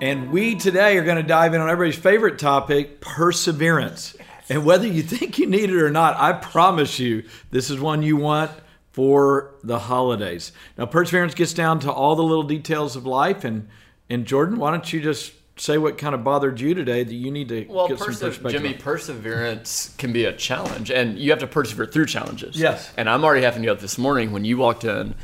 And 0.00 0.30
we 0.30 0.54
today 0.54 0.96
are 0.96 1.04
going 1.04 1.18
to 1.18 1.22
dive 1.22 1.52
in 1.52 1.60
on 1.60 1.68
everybody's 1.68 2.00
favorite 2.00 2.38
topic 2.38 3.02
perseverance. 3.02 4.16
And 4.48 4.64
whether 4.64 4.86
you 4.86 5.02
think 5.02 5.38
you 5.38 5.46
need 5.46 5.68
it 5.68 5.76
or 5.76 5.90
not, 5.90 6.16
I 6.16 6.32
promise 6.32 6.98
you, 6.98 7.24
this 7.50 7.68
is 7.68 7.78
one 7.78 8.02
you 8.02 8.16
want 8.16 8.50
for 8.92 9.54
the 9.62 9.78
holidays. 9.78 10.52
Now, 10.78 10.86
perseverance 10.86 11.34
gets 11.34 11.52
down 11.52 11.80
to 11.80 11.92
all 11.92 12.16
the 12.16 12.22
little 12.22 12.44
details 12.44 12.96
of 12.96 13.04
life. 13.04 13.44
And, 13.44 13.68
and 14.08 14.24
Jordan, 14.24 14.58
why 14.58 14.70
don't 14.70 14.90
you 14.90 15.02
just 15.02 15.32
say 15.56 15.76
what 15.76 15.98
kind 15.98 16.14
of 16.14 16.24
bothered 16.24 16.58
you 16.58 16.72
today 16.72 17.04
that 17.04 17.14
you 17.14 17.30
need 17.30 17.50
to 17.50 17.66
well, 17.66 17.86
get 17.86 17.98
perse- 17.98 18.18
some 18.18 18.30
perspective? 18.30 18.62
Jimmy, 18.62 18.74
perseverance 18.74 19.94
can 19.98 20.14
be 20.14 20.24
a 20.24 20.32
challenge, 20.32 20.90
and 20.90 21.18
you 21.18 21.30
have 21.30 21.40
to 21.40 21.46
persevere 21.46 21.84
through 21.84 22.06
challenges. 22.06 22.56
Yes. 22.56 22.90
And 22.96 23.08
I'm 23.08 23.22
already 23.22 23.44
having 23.44 23.62
to 23.62 23.66
go 23.66 23.74
this 23.74 23.98
morning 23.98 24.32
when 24.32 24.46
you 24.46 24.56
walked 24.56 24.84
in. 24.84 25.14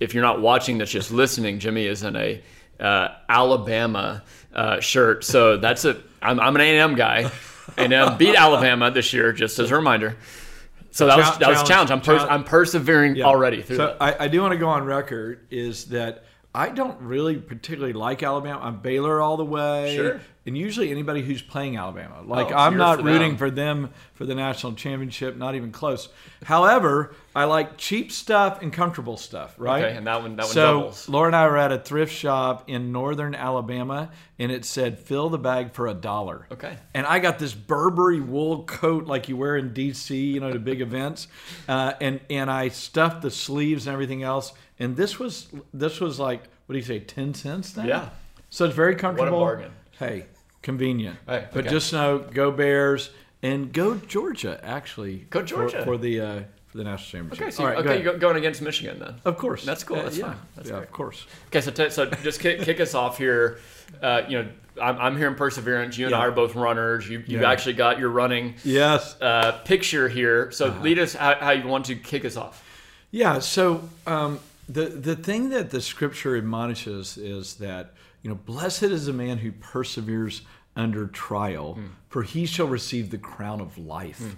If 0.00 0.14
you're 0.14 0.24
not 0.24 0.40
watching 0.40 0.78
this, 0.78 0.90
just 0.90 1.12
listening, 1.12 1.58
Jimmy 1.58 1.86
is 1.86 2.02
in 2.02 2.16
a 2.16 2.42
uh, 2.82 3.08
Alabama 3.28 4.22
uh, 4.52 4.80
shirt. 4.80 5.24
So 5.24 5.56
that's 5.56 5.84
a. 5.84 5.96
I'm, 6.20 6.38
I'm 6.38 6.54
an 6.54 6.60
A&M 6.62 6.94
guy, 6.94 7.30
and 7.76 7.92
uh, 7.92 8.16
beat 8.16 8.34
Alabama 8.36 8.90
this 8.90 9.12
year, 9.12 9.32
just 9.32 9.58
as 9.58 9.70
a 9.70 9.76
reminder. 9.76 10.16
So 10.90 11.06
that 11.06 11.16
was 11.16 11.38
that 11.38 11.48
was 11.48 11.62
a 11.62 11.64
challenge. 11.64 11.90
I'm 11.90 12.02
pers- 12.02 12.22
I'm 12.28 12.44
persevering 12.44 13.16
Yeah. 13.16 13.24
already 13.24 13.62
through 13.62 13.76
so 13.76 13.86
that. 13.86 13.96
I, 14.20 14.24
I 14.24 14.28
do 14.28 14.42
want 14.42 14.52
to 14.52 14.58
go 14.58 14.68
on 14.68 14.84
record 14.84 15.46
is 15.50 15.86
that 15.86 16.24
I 16.54 16.68
don't 16.68 17.00
really 17.00 17.36
particularly 17.36 17.94
like 17.94 18.22
Alabama. 18.22 18.60
I'm 18.62 18.80
Baylor 18.80 19.20
all 19.22 19.38
the 19.38 19.44
way. 19.44 19.96
Sure. 19.96 20.20
And 20.44 20.58
usually 20.58 20.90
anybody 20.90 21.22
who's 21.22 21.40
playing 21.40 21.76
Alabama. 21.76 22.20
Like 22.26 22.50
Oh, 22.50 22.56
I'm 22.56 22.76
not 22.76 23.02
rooting 23.04 23.30
them. 23.32 23.36
for 23.36 23.48
them 23.48 23.90
for 24.14 24.26
the 24.26 24.34
national 24.34 24.72
championship, 24.74 25.36
not 25.36 25.54
even 25.54 25.70
close. 25.70 26.08
However, 26.44 27.14
I 27.34 27.44
like 27.44 27.76
cheap 27.78 28.10
stuff 28.10 28.60
and 28.60 28.72
comfortable 28.72 29.16
stuff, 29.16 29.54
right? 29.56 29.84
Okay, 29.84 29.96
and 29.96 30.06
that 30.08 30.20
one- 30.20 30.34
that 30.36 30.46
one 30.46 30.52
so 30.52 30.80
doubles. 30.80 31.08
Laura 31.08 31.28
and 31.28 31.36
I 31.36 31.46
were 31.46 31.56
at 31.56 31.70
a 31.70 31.78
thrift 31.78 32.12
shop 32.12 32.64
in 32.68 32.90
northern 32.90 33.34
Alabama 33.36 34.10
and 34.38 34.50
it 34.50 34.64
said 34.64 34.98
fill 34.98 35.28
the 35.30 35.38
bag 35.38 35.72
for 35.72 35.86
a 35.86 35.94
dollar. 35.94 36.48
Okay. 36.50 36.76
And 36.92 37.06
I 37.06 37.20
got 37.20 37.38
this 37.38 37.54
Burberry 37.54 38.18
wool 38.20 38.64
coat 38.64 39.06
like 39.06 39.28
you 39.28 39.36
wear 39.36 39.56
in 39.56 39.70
DC, 39.72 40.10
you 40.32 40.40
know, 40.40 40.52
to 40.52 40.58
big 40.58 40.80
events, 40.88 41.28
uh, 41.68 41.92
and 42.00 42.18
and 42.28 42.50
I 42.50 42.68
stuffed 42.68 43.22
the 43.22 43.30
sleeves 43.30 43.86
and 43.86 43.94
everything 43.94 44.24
else. 44.24 44.52
And 44.80 44.96
this 44.96 45.20
was 45.20 45.46
this 45.72 46.00
was 46.00 46.18
like 46.18 46.42
what 46.66 46.72
do 46.72 46.78
you 46.78 46.84
say, 46.84 46.98
ten 46.98 47.32
cents 47.34 47.72
then? 47.72 47.86
Yeah. 47.86 48.08
So 48.50 48.64
it's 48.66 48.74
very 48.74 48.96
comfortable. 48.96 49.38
What 49.38 49.52
a 49.52 49.56
bargain. 49.56 49.72
Hey, 49.98 50.24
convenient. 50.62 51.18
Hey, 51.26 51.46
But 51.52 51.60
okay. 51.66 51.70
just 51.70 51.92
know, 51.92 52.18
go 52.18 52.50
Bears 52.50 53.10
and 53.42 53.72
go 53.72 53.96
Georgia. 53.96 54.60
Actually, 54.62 55.26
Go 55.30 55.42
Georgia. 55.42 55.84
for, 55.84 55.96
the 55.98 56.20
uh, 56.20 56.40
for 56.68 56.78
the 56.78 56.84
national 56.84 57.22
championship. 57.22 57.42
Okay, 57.42 57.50
so 57.50 57.64
All 57.64 57.68
right, 57.70 57.78
okay, 57.78 57.88
ahead. 57.90 58.04
you're 58.04 58.18
going 58.18 58.36
against 58.36 58.62
Michigan 58.62 58.98
then. 59.00 59.14
Of 59.24 59.36
course. 59.36 59.64
That's 59.64 59.84
cool. 59.84 59.98
Uh, 59.98 60.02
That's 60.04 60.18
yeah. 60.18 60.24
fine. 60.26 60.36
That's 60.56 60.68
yeah, 60.68 60.76
great. 60.76 60.84
of 60.88 60.92
course. 60.92 61.26
Okay, 61.48 61.60
so 61.60 61.70
t- 61.70 61.90
so 61.90 62.06
just 62.06 62.40
kick, 62.40 62.62
kick 62.62 62.80
us 62.80 62.94
off 62.94 63.18
here. 63.18 63.58
Uh, 64.00 64.22
you 64.28 64.38
know, 64.42 64.48
I'm, 64.80 64.96
I'm 64.98 65.16
hearing 65.18 65.34
perseverance. 65.34 65.98
You 65.98 66.06
and 66.06 66.12
Yeah. 66.12 66.20
I 66.20 66.26
are 66.28 66.30
both 66.32 66.54
runners. 66.54 67.08
You 67.08 67.22
you 67.26 67.40
Yeah. 67.40 67.50
actually 67.50 67.74
got 67.74 67.98
your 67.98 68.08
running 68.10 68.54
Yes. 68.64 69.20
uh, 69.20 69.52
picture 69.64 70.08
here. 70.08 70.50
So 70.52 70.68
Uh-huh. 70.68 70.82
lead 70.82 70.98
us 70.98 71.14
how, 71.14 71.34
how 71.34 71.50
you 71.50 71.66
want 71.68 71.84
to 71.86 71.96
kick 71.96 72.24
us 72.24 72.36
off. 72.36 72.64
Yeah. 73.10 73.40
So 73.40 73.86
um, 74.06 74.38
the 74.68 74.86
the 74.86 75.14
thing 75.16 75.50
that 75.50 75.70
the 75.70 75.80
scripture 75.82 76.36
admonishes 76.36 77.18
is 77.18 77.56
that 77.56 77.92
you 78.22 78.30
know, 78.30 78.36
blessed 78.36 78.84
is 78.84 79.06
the 79.06 79.12
man 79.12 79.38
who 79.38 79.50
perseveres 79.50 80.42
under 80.76 81.06
trial, 81.06 81.74
hmm. 81.74 81.86
for 82.08 82.22
he 82.22 82.46
shall 82.46 82.66
receive 82.66 83.10
the 83.10 83.18
crown 83.18 83.60
of 83.60 83.78
life. 83.78 84.36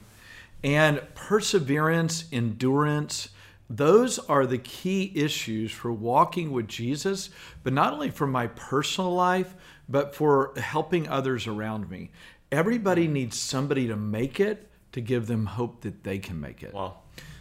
And 0.63 1.03
perseverance, 1.15 2.25
endurance, 2.33 3.29
those 3.69 4.19
are 4.19 4.47
the 4.47 4.59
key 4.59 5.13
issues 5.15 5.73
for 5.73 5.93
walking 5.93 6.53
with 6.53 6.69
Jesus, 6.69 7.31
but 7.63 7.73
not 7.73 7.93
only 7.93 8.11
for 8.11 8.27
my 8.27 8.47
personal 8.49 9.15
life, 9.15 9.55
but 9.89 10.15
for 10.15 10.53
helping 10.57 11.09
others 11.09 11.47
around 11.47 11.91
me. 11.91 12.11
Everybody 12.51 13.07
hmm. 13.07 13.13
needs 13.13 13.39
somebody 13.39 13.87
to 13.89 13.97
make 13.97 14.41
it 14.41 14.71
to 14.93 15.01
give 15.01 15.27
them 15.27 15.47
hope 15.47 15.83
that 15.83 16.05
they 16.05 16.19
can 16.19 16.41
make 16.41 16.63
it. 16.63 16.73
Wow. 16.73 16.99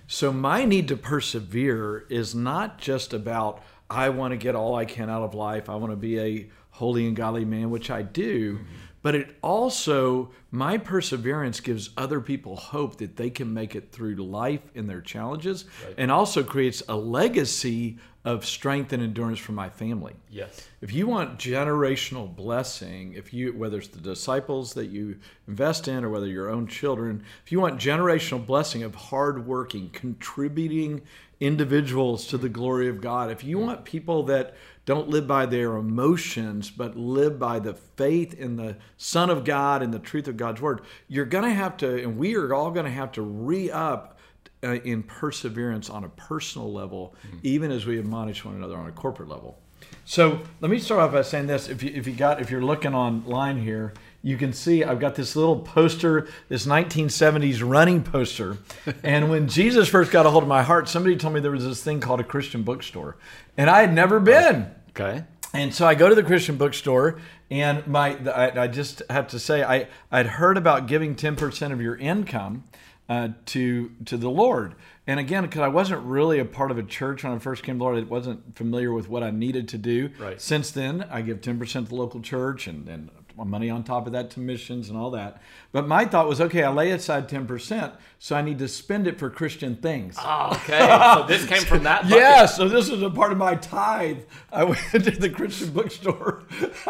So 0.07 0.33
my 0.33 0.65
need 0.65 0.87
to 0.89 0.97
persevere 0.97 2.05
is 2.09 2.35
not 2.35 2.77
just 2.77 3.13
about 3.13 3.63
I 3.89 4.09
want 4.09 4.31
to 4.31 4.37
get 4.37 4.55
all 4.55 4.75
I 4.75 4.85
can 4.85 5.09
out 5.09 5.21
of 5.21 5.33
life. 5.33 5.69
I 5.69 5.75
want 5.75 5.91
to 5.91 5.97
be 5.97 6.19
a 6.19 6.49
holy 6.73 7.07
and 7.07 7.15
godly 7.15 7.45
man, 7.45 7.69
which 7.69 7.89
I 7.89 8.01
do. 8.01 8.59
But 9.01 9.15
it 9.15 9.35
also 9.41 10.31
my 10.49 10.77
perseverance 10.77 11.59
gives 11.59 11.89
other 11.97 12.21
people 12.21 12.55
hope 12.55 12.97
that 12.97 13.17
they 13.17 13.29
can 13.29 13.53
make 13.53 13.75
it 13.75 13.91
through 13.91 14.15
life 14.15 14.61
in 14.75 14.87
their 14.87 15.01
challenges 15.01 15.65
and 15.97 16.09
also 16.09 16.41
creates 16.43 16.81
a 16.87 16.95
legacy 16.95 17.97
of 18.25 18.45
strength 18.45 18.93
and 18.93 19.03
endurance 19.03 19.39
for 19.39 19.51
my 19.51 19.69
family. 19.69 20.13
Yes. 20.29 20.65
If 20.81 20.93
you 20.93 21.07
want 21.07 21.37
generational 21.37 22.33
blessing, 22.33 23.13
if 23.13 23.33
you 23.33 23.51
whether 23.51 23.79
it's 23.79 23.89
the 23.89 23.99
disciples 23.99 24.73
that 24.75 24.85
you 24.85 25.17
invest 25.47 25.89
in 25.89 26.05
or 26.05 26.09
whether 26.09 26.27
your 26.27 26.49
own 26.49 26.67
children, 26.67 27.23
if 27.43 27.51
you 27.51 27.59
want 27.59 27.79
generational 27.79 28.45
blessing 28.45 28.83
of 28.83 28.95
hardworking, 28.95 29.89
contributing 29.89 31.01
individuals 31.41 32.25
to 32.27 32.37
the 32.37 32.47
glory 32.47 32.87
of 32.87 33.01
God, 33.01 33.29
if 33.29 33.43
you 33.43 33.57
mm. 33.57 33.65
want 33.65 33.83
people 33.83 34.23
that 34.23 34.55
don't 34.85 35.09
live 35.09 35.27
by 35.27 35.45
their 35.45 35.75
emotions 35.75 36.69
but 36.69 36.97
live 36.97 37.39
by 37.39 37.59
the 37.59 37.73
faith 37.73 38.33
in 38.33 38.57
the 38.57 38.77
Son 38.97 39.29
of 39.29 39.43
God 39.45 39.81
and 39.81 39.93
the 39.93 39.99
truth 39.99 40.27
of 40.27 40.37
God's 40.37 40.61
word, 40.61 40.81
you're 41.07 41.25
going 41.25 41.45
to 41.45 41.53
have 41.53 41.77
to, 41.77 42.03
and 42.03 42.17
we 42.17 42.35
are 42.35 42.53
all 42.53 42.71
going 42.71 42.85
to 42.85 42.91
have 42.91 43.11
to 43.13 43.21
re 43.21 43.71
up 43.71 44.17
uh, 44.63 44.75
in 44.83 45.03
perseverance 45.03 45.89
on 45.89 46.03
a 46.03 46.09
personal 46.09 46.71
level, 46.71 47.15
even 47.43 47.71
as 47.71 47.85
we 47.85 47.99
admonish 47.99 48.45
one 48.45 48.55
another 48.55 48.77
on 48.77 48.87
a 48.87 48.91
corporate 48.91 49.29
level. 49.29 49.59
So 50.05 50.41
let 50.61 50.71
me 50.71 50.79
start 50.79 51.01
off 51.01 51.11
by 51.11 51.21
saying 51.21 51.47
this: 51.47 51.69
if 51.69 51.83
you 51.83 51.91
if 51.93 52.07
you 52.07 52.13
got 52.13 52.41
if 52.41 52.49
you're 52.49 52.63
looking 52.63 52.93
online 52.93 53.61
here, 53.61 53.93
you 54.23 54.37
can 54.37 54.53
see 54.53 54.83
I've 54.83 55.01
got 55.01 55.15
this 55.15 55.35
little 55.35 55.59
poster, 55.59 56.27
this 56.47 56.65
1970s 56.65 57.61
running 57.67 58.01
poster. 58.01 58.57
and 59.03 59.29
when 59.29 59.49
Jesus 59.49 59.89
first 59.89 60.11
got 60.11 60.25
a 60.25 60.29
hold 60.29 60.43
of 60.43 60.49
my 60.49 60.63
heart, 60.63 60.87
somebody 60.87 61.17
told 61.17 61.33
me 61.33 61.41
there 61.41 61.51
was 61.51 61.65
this 61.65 61.83
thing 61.83 61.99
called 61.99 62.21
a 62.21 62.23
Christian 62.23 62.63
bookstore, 62.63 63.17
and 63.57 63.69
I 63.69 63.81
had 63.81 63.93
never 63.93 64.19
been. 64.19 64.71
Okay. 64.89 65.25
And 65.53 65.73
so 65.73 65.85
I 65.85 65.93
go 65.93 66.09
to 66.09 66.15
the 66.15 66.23
Christian 66.23 66.57
bookstore, 66.57 67.19
and 67.51 67.85
my 67.85 68.17
I, 68.31 68.63
I 68.63 68.67
just 68.67 69.03
have 69.09 69.27
to 69.27 69.39
say 69.39 69.63
I 69.63 69.87
I'd 70.11 70.25
heard 70.25 70.57
about 70.57 70.87
giving 70.87 71.15
ten 71.15 71.35
percent 71.35 71.73
of 71.73 71.81
your 71.81 71.95
income 71.95 72.63
uh, 73.09 73.29
to 73.47 73.91
to 74.05 74.17
the 74.17 74.29
Lord. 74.29 74.73
And 75.05 75.19
again, 75.19 75.43
because 75.43 75.59
I 75.59 75.67
wasn't 75.67 76.01
really 76.03 76.39
a 76.39 76.45
part 76.45 76.71
of 76.71 76.77
a 76.77 76.83
church 76.83 77.23
when 77.23 77.33
I 77.33 77.37
first 77.37 77.61
came 77.61 77.75
to 77.75 77.79
the 77.79 77.83
Lord, 77.83 77.97
I 77.97 78.01
wasn't 78.07 78.55
familiar 78.55 78.93
with 78.93 79.09
what 79.09 79.21
I 79.21 79.31
needed 79.31 79.67
to 79.69 79.77
do. 79.77 80.09
Right. 80.17 80.41
Since 80.41 80.71
then, 80.71 81.05
I 81.11 81.21
give 81.21 81.41
ten 81.41 81.59
percent 81.59 81.87
to 81.87 81.89
the 81.89 81.95
local 81.97 82.21
church, 82.21 82.65
and 82.65 82.87
and 82.87 83.09
money 83.37 83.69
on 83.69 83.83
top 83.83 84.05
of 84.07 84.13
that 84.13 84.29
to 84.31 84.39
missions 84.39 84.89
and 84.89 84.97
all 84.97 85.11
that. 85.11 85.41
But 85.71 85.87
my 85.87 86.05
thought 86.05 86.27
was, 86.27 86.39
okay, 86.39 86.63
I 86.63 86.69
lay 86.69 86.91
aside 86.91 87.27
ten 87.27 87.45
percent, 87.45 87.93
so 88.19 88.35
I 88.35 88.41
need 88.41 88.59
to 88.59 88.67
spend 88.67 89.07
it 89.07 89.17
for 89.17 89.29
Christian 89.29 89.75
things. 89.75 90.15
Oh, 90.19 90.51
okay. 90.53 90.79
so 91.15 91.25
this 91.27 91.45
came 91.47 91.63
from 91.63 91.83
that. 91.83 92.03
bucket. 92.03 92.17
Yeah, 92.17 92.45
so 92.45 92.69
this 92.69 92.89
was 92.89 93.01
a 93.01 93.09
part 93.09 93.31
of 93.31 93.37
my 93.37 93.55
tithe. 93.55 94.19
I 94.51 94.63
went 94.63 94.79
to 94.91 94.99
the 94.99 95.29
Christian 95.29 95.71
bookstore 95.71 96.43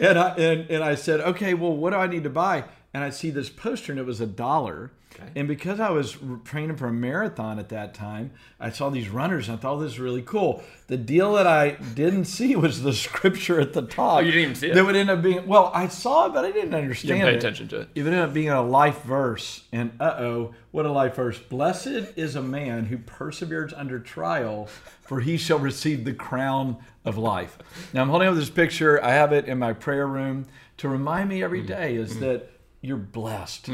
and 0.00 0.18
I 0.18 0.34
and, 0.36 0.70
and 0.70 0.84
I 0.84 0.94
said, 0.94 1.20
okay, 1.20 1.54
well, 1.54 1.76
what 1.76 1.90
do 1.90 1.96
I 1.96 2.06
need 2.06 2.24
to 2.24 2.30
buy? 2.30 2.64
And 2.94 3.02
I 3.02 3.10
see 3.10 3.30
this 3.30 3.48
poster 3.50 3.92
and 3.92 3.98
it 3.98 4.06
was 4.06 4.20
a 4.20 4.26
dollar. 4.26 4.92
And 5.36 5.46
because 5.48 5.80
I 5.80 5.90
was 5.90 6.16
training 6.44 6.76
for 6.76 6.86
a 6.88 6.92
marathon 6.92 7.58
at 7.58 7.68
that 7.70 7.94
time, 7.94 8.30
I 8.60 8.70
saw 8.70 8.90
these 8.90 9.08
runners 9.08 9.48
and 9.48 9.58
I 9.58 9.60
thought 9.60 9.78
this 9.78 9.92
is 9.92 9.98
really 10.00 10.22
cool. 10.22 10.62
The 10.88 10.96
deal 10.96 11.32
that 11.34 11.46
I 11.46 11.70
didn't 11.94 12.24
see 12.36 12.54
was 12.56 12.82
the 12.82 12.92
scripture 12.92 13.60
at 13.60 13.72
the 13.72 13.82
top. 13.82 14.18
Oh, 14.18 14.20
you 14.20 14.32
didn't 14.32 14.42
even 14.42 14.54
see 14.54 14.68
it? 14.68 14.74
That 14.74 14.84
would 14.84 14.96
end 14.96 15.10
up 15.10 15.22
being 15.22 15.46
well, 15.46 15.70
I 15.74 15.88
saw 15.88 16.26
it, 16.26 16.32
but 16.34 16.44
I 16.44 16.52
didn't 16.52 16.74
understand 16.74 17.20
pay 17.22 17.28
it. 17.28 17.36
attention 17.36 17.68
to 17.68 17.80
it. 17.80 17.88
It 17.94 18.00
ended 18.06 18.20
up 18.20 18.32
being 18.34 18.50
a 18.50 18.62
life 18.62 19.02
verse. 19.02 19.64
And 19.72 19.92
uh 20.00 20.16
oh, 20.18 20.54
what 20.70 20.86
a 20.86 20.92
life 20.92 21.16
verse. 21.16 21.38
Blessed 21.38 21.86
is 22.16 22.36
a 22.36 22.42
man 22.42 22.86
who 22.86 22.98
perseveres 22.98 23.72
under 23.72 23.98
trial, 23.98 24.68
for 25.00 25.20
he 25.20 25.36
shall 25.36 25.58
receive 25.58 26.04
the 26.04 26.14
crown 26.14 26.76
of 27.04 27.18
life. 27.18 27.58
Now 27.92 28.02
I'm 28.02 28.08
holding 28.08 28.28
up 28.28 28.34
this 28.34 28.50
picture. 28.50 29.02
I 29.04 29.10
have 29.10 29.32
it 29.32 29.46
in 29.46 29.58
my 29.58 29.72
prayer 29.72 30.06
room 30.06 30.46
to 30.78 30.88
remind 30.88 31.28
me 31.28 31.40
Mm. 31.40 31.44
every 31.44 31.62
day 31.62 31.96
is 31.96 32.18
that 32.20 32.48
you're 32.80 32.96
blessed. 32.96 33.68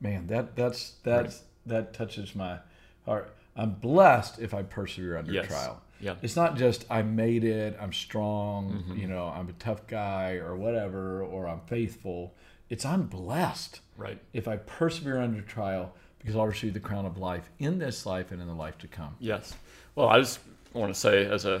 Man, 0.00 0.26
that 0.28 0.56
that's 0.56 0.94
that's 1.02 1.42
that 1.66 1.92
touches 1.92 2.34
my 2.34 2.58
heart. 3.04 3.34
I'm 3.56 3.72
blessed 3.74 4.38
if 4.38 4.54
I 4.54 4.62
persevere 4.62 5.18
under 5.18 5.32
Yes. 5.32 5.48
trial. 5.48 5.82
Yeah. 6.00 6.14
It's 6.22 6.36
not 6.36 6.56
just 6.56 6.86
I 6.90 7.02
made 7.02 7.44
it, 7.44 7.76
I'm 7.80 7.92
strong, 7.92 8.72
mm-hmm. 8.72 8.96
you 8.96 9.06
know, 9.06 9.26
I'm 9.26 9.48
a 9.48 9.52
tough 9.54 9.86
guy 9.86 10.36
or 10.36 10.56
whatever, 10.56 11.22
or 11.22 11.46
I'm 11.46 11.60
faithful. 11.66 12.34
It's 12.70 12.84
I'm 12.86 13.02
blessed 13.06 13.80
Right. 13.98 14.18
if 14.32 14.48
I 14.48 14.56
persevere 14.56 15.18
under 15.20 15.42
trial 15.42 15.94
because 16.18 16.36
I'll 16.36 16.46
receive 16.46 16.72
the 16.72 16.80
crown 16.80 17.04
of 17.04 17.18
life 17.18 17.50
in 17.58 17.78
this 17.78 18.06
life 18.06 18.30
and 18.32 18.40
in 18.40 18.48
the 18.48 18.54
life 18.54 18.78
to 18.78 18.86
come. 18.86 19.16
Yes. 19.18 19.54
Well, 19.94 20.08
I 20.08 20.18
just 20.20 20.38
want 20.72 20.94
to 20.94 20.98
say, 20.98 21.26
as 21.26 21.44
a 21.44 21.60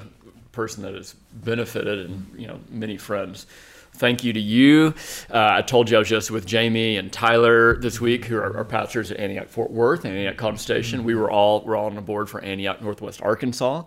person 0.52 0.82
that 0.84 0.94
has 0.94 1.14
benefited 1.32 2.10
and 2.10 2.26
you 2.36 2.46
know 2.46 2.60
many 2.70 2.96
friends, 2.96 3.46
thank 3.94 4.24
you 4.24 4.32
to 4.32 4.40
you. 4.40 4.94
Uh, 5.30 5.48
I 5.52 5.62
told 5.62 5.90
you 5.90 5.96
I 5.96 5.98
was 6.00 6.08
just 6.08 6.30
with 6.30 6.46
Jamie 6.46 6.96
and 6.96 7.12
Tyler 7.12 7.76
this 7.80 8.00
week, 8.00 8.24
who 8.24 8.36
are 8.36 8.56
our 8.56 8.64
pastors 8.64 9.10
at 9.10 9.18
Antioch 9.18 9.48
Fort 9.48 9.70
Worth 9.70 10.04
and 10.04 10.14
Antioch 10.14 10.36
College 10.36 10.58
Station. 10.58 11.04
We 11.04 11.14
were 11.14 11.30
all 11.30 11.62
we're 11.64 11.76
all 11.76 11.86
on 11.86 11.94
the 11.94 12.00
board 12.00 12.28
for 12.30 12.40
Antioch 12.40 12.80
Northwest 12.82 13.22
Arkansas. 13.22 13.84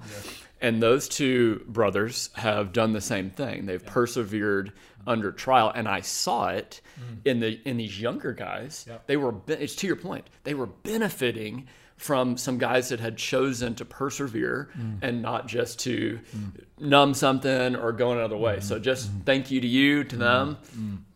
And 0.62 0.82
those 0.82 1.10
two 1.10 1.62
brothers 1.68 2.30
have 2.36 2.72
done 2.72 2.94
the 2.94 3.02
same 3.02 3.30
thing. 3.32 3.66
They've 3.66 3.86
persevered 3.86 4.72
under 5.06 5.34
trial, 5.34 5.70
and 5.76 5.90
I 5.90 6.00
saw 6.00 6.48
it 6.50 6.80
in 7.26 7.42
the 7.42 7.60
in 7.68 7.76
these 7.78 8.00
younger 8.00 8.32
guys. 8.32 8.86
They 9.08 9.18
were. 9.18 9.36
It's 9.48 9.76
to 9.78 9.88
your 9.88 9.98
point. 9.98 10.30
They 10.46 10.54
were 10.54 10.68
benefiting 10.68 11.68
from 12.04 12.36
some 12.36 12.58
guys 12.58 12.90
that 12.90 13.00
had 13.00 13.16
chosen 13.16 13.74
to 13.76 13.86
persevere 13.86 14.70
mm. 14.78 14.98
and 15.02 15.22
not 15.22 15.48
just 15.48 15.80
to 15.80 16.20
mm. 16.36 16.52
numb 16.78 17.14
something 17.14 17.78
or 17.78 17.94
go 17.94 18.12
another 18.12 18.36
way. 18.36 18.58
Mm. 18.58 18.64
So 18.64 18.78
just 18.78 19.10
thank 19.26 19.50
you 19.50 19.62
to 19.62 19.68
you, 19.68 20.04
to 20.04 20.18
them. 20.18 20.58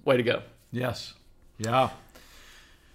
Way 0.06 0.16
to 0.16 0.24
go. 0.24 0.44
Yes. 0.72 1.14
Yeah. 1.58 1.90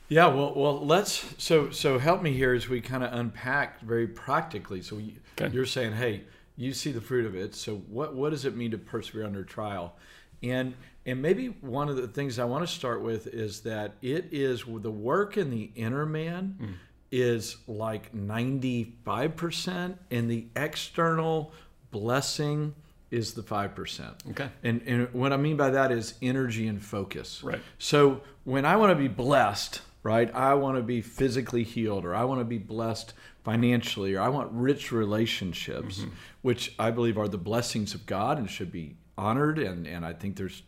Yeah. 0.08 0.28
Well, 0.28 0.54
well, 0.56 0.86
let's. 0.86 1.34
So, 1.36 1.68
so 1.68 1.98
help 1.98 2.22
me 2.22 2.32
here 2.32 2.54
as 2.54 2.66
we 2.66 2.80
kind 2.80 3.04
of 3.04 3.12
unpack 3.12 3.82
very 3.82 4.06
practically. 4.06 4.80
So, 4.80 4.96
you, 4.96 5.12
Okay. 5.38 5.52
you're 5.54 5.66
saying, 5.66 5.92
hey, 5.92 6.24
you 6.56 6.72
see 6.72 6.92
the 6.92 7.00
fruit 7.00 7.26
of 7.26 7.34
it. 7.34 7.54
So, 7.54 7.76
what 7.76 8.14
what 8.14 8.30
does 8.30 8.46
it 8.46 8.56
mean 8.56 8.70
to 8.70 8.78
persevere 8.78 9.26
under 9.26 9.44
trial? 9.44 9.96
And 10.42 10.74
and 11.04 11.20
maybe 11.20 11.48
one 11.60 11.88
of 11.88 11.96
the 11.96 12.08
things 12.08 12.38
I 12.38 12.44
want 12.44 12.66
to 12.66 12.72
start 12.72 13.02
with 13.02 13.26
is 13.26 13.60
that 13.62 13.96
it 14.00 14.28
is 14.32 14.64
the 14.66 14.90
work 14.90 15.36
in 15.36 15.50
the 15.50 15.70
inner 15.74 16.06
man 16.06 16.78
is 17.12 17.58
like 17.68 18.12
ninety 18.12 18.94
five 19.04 19.36
percent, 19.36 19.98
and 20.10 20.28
the 20.28 20.46
external 20.56 21.52
blessing 21.92 22.74
is 23.10 23.34
the 23.34 23.42
five 23.42 23.74
percent. 23.74 24.14
Okay. 24.30 24.48
And, 24.64 24.80
and 24.86 25.12
what 25.12 25.32
I 25.32 25.36
mean 25.36 25.58
by 25.58 25.70
that 25.70 25.92
is 25.92 26.14
energy 26.22 26.66
and 26.66 26.82
focus. 26.82 27.44
Right. 27.44 27.60
So 27.78 28.22
when 28.44 28.64
I 28.64 28.76
want 28.76 28.90
to 28.90 28.96
be 28.96 29.08
blessed, 29.08 29.82
right, 30.02 30.34
I 30.34 30.54
want 30.54 30.78
to 30.78 30.82
be 30.82 31.02
physically 31.02 31.62
healed, 31.62 32.06
or 32.06 32.14
I 32.14 32.24
want 32.24 32.40
to 32.40 32.46
be 32.46 32.58
blessed 32.58 33.12
financially, 33.44 34.14
or 34.14 34.22
I 34.22 34.28
want 34.28 34.50
rich 34.52 34.90
relationships, 34.92 35.98
mm-hmm. 35.98 36.10
which 36.40 36.74
I 36.78 36.90
believe 36.90 37.18
are 37.18 37.28
the 37.28 37.38
blessings 37.38 37.92
of 37.92 38.06
God 38.06 38.38
and 38.38 38.48
should 38.48 38.72
be 38.72 38.96
honored. 39.22 39.58
And, 39.58 39.86
and 39.86 40.04
I 40.04 40.12
think 40.12 40.36
there's 40.36 40.62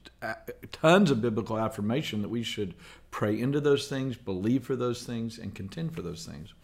tons 0.73 1.11
of 1.11 1.21
biblical 1.21 1.59
affirmation 1.59 2.23
that 2.23 2.29
we 2.29 2.43
should 2.43 2.75
pray 3.11 3.39
into 3.39 3.61
those 3.61 3.89
things, 3.89 4.17
believe 4.17 4.65
for 4.65 4.77
those 4.77 5.03
things, 5.05 5.39
and 5.39 5.55
contend 5.55 5.95
for 5.95 6.03
those 6.03 6.25
things. 6.27 6.55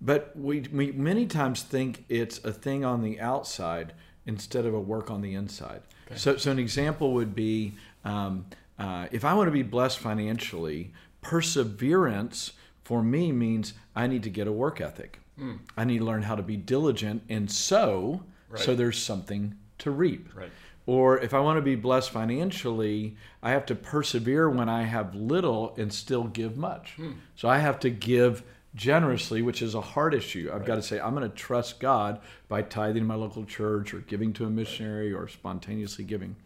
But 0.00 0.32
we, 0.36 0.60
we 0.72 0.92
many 0.92 1.26
times 1.26 1.62
think 1.62 2.04
it's 2.08 2.38
a 2.44 2.52
thing 2.52 2.84
on 2.84 3.02
the 3.02 3.20
outside 3.20 3.92
instead 4.26 4.66
of 4.66 4.74
a 4.74 4.80
work 4.80 5.10
on 5.10 5.22
the 5.22 5.34
inside. 5.34 5.82
So, 6.14 6.36
so 6.36 6.50
an 6.50 6.58
example 6.58 7.12
would 7.14 7.34
be 7.34 7.72
um, 8.04 8.46
uh, 8.78 9.06
if 9.12 9.24
I 9.24 9.34
want 9.34 9.46
to 9.48 9.52
be 9.52 9.62
blessed 9.62 9.98
financially, 9.98 10.92
perseverance 11.22 12.52
for 12.84 13.02
me 13.02 13.32
means 13.32 13.74
I 13.96 14.06
need 14.06 14.22
to 14.24 14.30
get 14.30 14.46
a 14.46 14.52
work 14.52 14.80
ethic. 14.80 15.20
I 15.76 15.82
need 15.84 15.98
to 15.98 16.04
learn 16.04 16.22
how 16.22 16.36
to 16.36 16.42
be 16.44 16.56
diligent 16.56 17.22
and 17.28 17.50
sow 17.50 18.22
so 18.56 18.68
Right. 18.68 18.76
there's 18.78 19.02
something 19.02 19.56
to 19.78 19.90
reap. 19.90 20.28
Right. 20.32 20.50
Or 20.86 21.18
if 21.18 21.32
I 21.32 21.40
want 21.40 21.56
to 21.56 21.62
be 21.62 21.76
blessed 21.76 22.10
financially, 22.10 23.16
I 23.42 23.50
have 23.50 23.64
to 23.66 23.74
persevere 23.74 24.50
when 24.50 24.68
I 24.68 24.82
have 24.82 25.14
little 25.14 25.74
and 25.78 25.92
still 25.92 26.24
give 26.24 26.56
much. 26.56 26.92
Hmm. 26.96 27.12
So 27.36 27.48
I 27.48 27.58
have 27.58 27.80
to 27.80 27.90
give 27.90 28.42
generously, 28.74 29.40
which 29.40 29.62
is 29.62 29.74
a 29.74 29.80
hard 29.80 30.14
issue. 30.14 30.50
I've 30.52 30.66
got 30.66 30.74
to 30.74 30.82
say, 30.82 31.00
I'm 31.00 31.14
going 31.14 31.28
to 31.28 31.34
trust 31.34 31.80
God 31.80 32.20
by 32.48 32.62
tithing 32.62 33.02
to 33.02 33.06
my 33.06 33.14
local 33.14 33.44
church 33.44 33.94
or 33.94 34.00
giving 34.00 34.32
to 34.34 34.44
a 34.44 34.50
missionary 34.50 35.12
or 35.12 35.28
spontaneously 35.28 36.04
giving. 36.04 36.36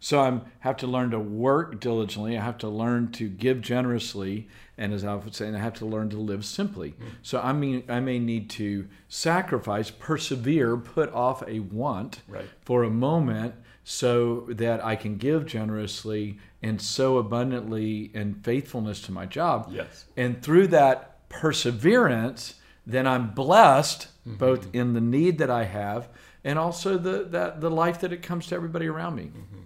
So 0.00 0.20
I 0.20 0.40
have 0.60 0.76
to 0.76 0.86
learn 0.86 1.10
to 1.10 1.18
work 1.18 1.80
diligently. 1.80 2.38
I 2.38 2.44
have 2.44 2.58
to 2.58 2.68
learn 2.68 3.10
to 3.12 3.28
give 3.28 3.60
generously, 3.62 4.46
and 4.76 4.92
as 4.92 5.02
I 5.02 5.14
would 5.16 5.34
say, 5.34 5.48
I 5.52 5.58
have 5.58 5.74
to 5.74 5.86
learn 5.86 6.08
to 6.10 6.18
live 6.18 6.44
simply. 6.44 6.90
Hmm. 6.90 7.06
So 7.22 7.40
I 7.40 7.52
mean, 7.52 7.82
I 7.88 7.98
may 7.98 8.20
need 8.20 8.48
to 8.50 8.86
sacrifice, 9.08 9.90
persevere, 9.90 10.76
put 10.76 11.12
off 11.12 11.42
a 11.48 11.60
want 11.60 12.20
Right. 12.28 12.44
for 12.60 12.84
a 12.84 12.90
moment, 12.90 13.54
so 13.90 14.40
that 14.50 14.84
I 14.84 14.96
can 14.96 15.16
give 15.16 15.46
generously 15.46 16.38
and 16.62 16.78
so 16.78 17.16
abundantly 17.16 18.10
in 18.12 18.34
faithfulness 18.34 19.00
to 19.00 19.12
my 19.12 19.24
job. 19.24 19.70
Yes. 19.72 20.04
And 20.14 20.42
through 20.42 20.66
that 20.68 21.26
perseverance, 21.30 22.56
then 22.86 23.06
I'm 23.06 23.30
blessed 23.30 24.08
mm-hmm. 24.28 24.36
both 24.36 24.68
in 24.74 24.92
the 24.92 25.00
need 25.00 25.38
that 25.38 25.48
I 25.48 25.64
have 25.64 26.10
and 26.44 26.58
also 26.58 26.98
the 26.98 27.24
that 27.30 27.62
the 27.62 27.70
life 27.70 28.00
that 28.02 28.12
it 28.12 28.22
comes 28.22 28.48
to 28.48 28.54
everybody 28.54 28.88
around 28.88 29.14
me. 29.14 29.30
Mm-hmm. 29.34 29.60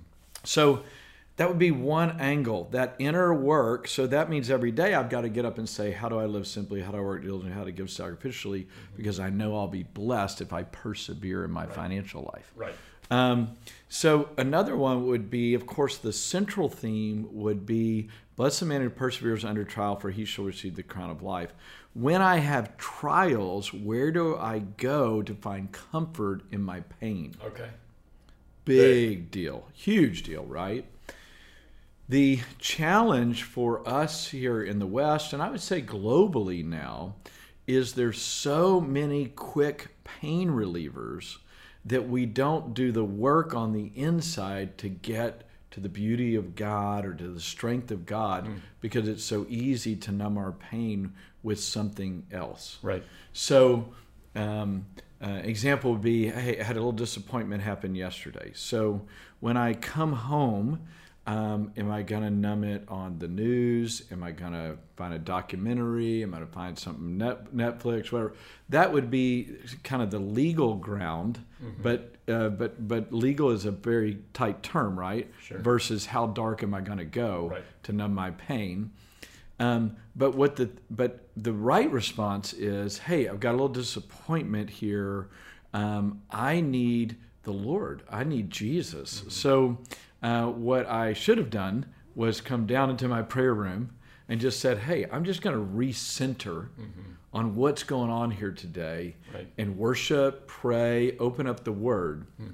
So 0.45 0.85
that 1.35 1.49
would 1.49 1.59
be 1.59 1.73
one 1.73 2.21
angle, 2.21 2.69
that 2.71 2.95
inner 3.01 3.35
work. 3.35 3.89
So 3.89 4.07
that 4.07 4.31
means 4.31 4.51
every 4.51 4.71
day 4.71 4.95
I've 4.95 5.11
got 5.11 5.23
to 5.23 5.31
get 5.31 5.45
up 5.45 5.59
and 5.59 5.69
say, 5.69 5.91
how 5.91 6.09
do 6.09 6.21
I 6.21 6.27
live 6.27 6.47
simply? 6.47 6.81
How 6.81 6.93
do 6.93 6.99
I 6.99 7.01
work 7.01 7.23
diligently? 7.23 7.59
How 7.59 7.65
to 7.65 7.73
give 7.73 7.89
sacrificially? 7.89 8.67
Mm-hmm. 8.67 8.97
Because 8.97 9.19
I 9.19 9.31
know 9.31 9.57
I'll 9.57 9.67
be 9.67 9.83
blessed 9.83 10.41
if 10.41 10.53
I 10.53 10.63
persevere 10.63 11.45
in 11.45 11.51
my 11.51 11.67
financial 11.67 12.31
life. 12.33 12.53
Right. 12.55 12.75
Um, 13.13 13.59
so 13.91 14.31
another 14.39 14.75
one 14.75 15.07
would 15.07 15.31
be, 15.31 15.53
of 15.53 15.67
course, 15.67 15.99
the 15.99 16.15
central 16.15 16.71
theme 16.71 17.29
would 17.31 17.67
be, 17.67 18.09
"Blessed 18.37 18.61
the 18.61 18.67
man 18.67 18.81
who 18.81 18.89
perseveres 18.89 19.45
under 19.45 19.65
trial, 19.65 19.97
for 19.97 20.11
he 20.11 20.25
shall 20.25 20.47
receive 20.47 20.77
the 20.77 20.83
crown 20.83 21.11
of 21.11 21.23
life." 21.23 21.53
When 21.93 22.23
I 22.23 22.39
have 22.39 22.79
trials, 22.79 23.75
where 23.75 24.11
do 24.11 24.35
I 24.35 24.61
go 24.61 25.21
to 25.21 25.35
find 25.35 25.71
comfort 25.71 26.41
in 26.51 26.63
my 26.63 26.81
pain? 26.81 27.35
Okay. 27.45 27.69
Big 28.65 29.31
deal, 29.31 29.69
huge 29.75 30.23
deal, 30.23 30.47
right? 30.47 30.87
The 32.09 32.41
challenge 32.59 33.43
for 33.43 33.87
us 33.87 34.29
here 34.29 34.63
in 34.63 34.79
the 34.79 34.87
West, 34.87 35.35
and 35.35 35.43
I 35.43 35.51
would 35.51 35.61
say 35.61 35.83
globally 35.83 36.65
now, 36.65 37.17
is 37.67 37.93
there's 37.93 38.23
so 38.23 38.81
many 38.81 39.27
quick 39.27 39.99
pain 40.03 40.49
relievers 40.49 41.37
that 41.85 42.09
we 42.09 42.27
don't 42.27 42.75
do 42.75 42.93
the 42.93 43.05
work 43.05 43.55
on 43.55 43.73
the 43.73 43.91
inside 43.95 44.79
to 44.79 44.89
get 44.89 45.49
to 45.73 45.81
the 45.81 45.89
beauty 45.89 46.35
of 46.35 46.55
God 46.55 47.05
or 47.05 47.15
to 47.15 47.29
the 47.29 47.41
strength 47.41 47.91
of 47.91 48.07
God 48.07 48.49
because 48.81 49.09
it's 49.09 49.25
so 49.25 49.47
easy 49.49 49.97
to 49.97 50.13
numb 50.13 50.37
our 50.37 50.53
pain 50.53 51.15
with 51.43 51.59
something 51.59 52.27
else. 52.31 52.79
Right. 52.83 53.03
So, 53.33 53.93
um, 54.35 54.87
uh, 55.23 55.41
example 55.45 55.93
would 55.93 56.03
be, 56.03 56.29
hey, 56.29 56.59
I 56.59 56.63
had 56.63 56.77
a 56.77 56.81
little 56.81 56.93
disappointment 56.93 57.63
happen 57.63 57.95
yesterday. 57.95 58.51
So 58.55 59.03
when 59.41 59.57
I 59.57 59.75
come 59.75 60.13
home, 60.13 60.81
um, 61.27 61.73
am 61.77 61.91
I 61.91 62.03
going 62.03 62.23
to 62.25 62.31
numb 62.31 62.65
it 62.65 62.85
on 62.89 63.19
the 63.19 63.29
news? 63.29 64.03
Am 64.11 64.23
I 64.25 64.33
going 64.33 64.53
to 64.53 64.77
find 64.97 65.15
a 65.15 65.19
documentary? 65.19 66.23
Am 66.25 66.35
I 66.35 66.39
going 66.39 66.49
to 66.49 66.53
find 66.53 66.77
something 66.79 67.17
net, 67.19 67.55
Netflix, 67.55 68.11
whatever? 68.11 68.35
That 68.71 68.93
would 68.93 69.09
be 69.11 69.51
kind 69.85 70.03
of 70.03 70.11
the 70.11 70.19
legal 70.19 70.75
ground, 70.75 71.39
but 71.81 72.17
uh, 72.29 72.49
but 72.51 72.87
but 72.89 73.13
legal 73.13 73.51
is 73.51 73.65
a 73.67 73.71
very 73.71 74.19
tight 74.33 74.63
term, 74.63 74.99
right? 74.99 75.31
Sure. 75.43 75.59
Versus 75.59 76.07
how 76.07 76.27
dark 76.29 76.63
am 76.63 76.75
I 76.75 76.81
going 76.81 76.99
to 76.99 77.05
go 77.05 77.49
Right. 77.53 77.65
to 77.85 77.93
numb 77.93 78.15
my 78.15 78.31
pain? 78.33 78.91
Um, 79.61 79.97
but 80.17 80.35
what 80.35 80.57
the 80.57 80.71
but 80.91 81.29
the 81.37 81.53
right 81.53 81.91
response 81.91 82.53
is, 82.53 82.99
hey, 82.99 83.29
I've 83.29 83.39
got 83.41 83.51
a 83.51 83.53
little 83.53 83.69
disappointment 83.69 84.71
here. 84.71 85.29
Um, 85.73 86.23
I 86.31 86.61
need 86.61 87.17
the 87.45 87.53
Lord. 87.53 88.03
I 88.11 88.25
need 88.25 88.51
Jesus. 88.51 89.25
So 89.29 89.79
uh, 90.23 90.47
what 90.47 90.87
I 90.87 91.13
should 91.13 91.39
have 91.39 91.51
done 91.51 91.87
was 92.15 92.41
come 92.41 92.67
down 92.67 92.91
into 92.91 93.09
my 93.09 93.23
prayer 93.23 93.55
room 93.55 93.91
and 94.29 94.41
just 94.41 94.61
said, 94.61 94.79
hey, 94.79 95.07
I'm 95.11 95.25
just 95.25 95.43
going 95.43 95.57
to 95.57 95.63
recenter 95.63 96.69
mm-hmm. 96.69 97.13
on 97.33 97.57
what's 97.57 97.83
going 97.83 98.11
on 98.11 98.31
here 98.31 98.53
today 98.53 99.17
Right. 99.35 99.49
and 99.59 99.77
worship, 99.77 100.47
pray, 100.47 101.17
open 101.19 101.47
up 101.47 101.65
the 101.65 101.73
Word. 101.73 102.27
Hmm. 102.37 102.51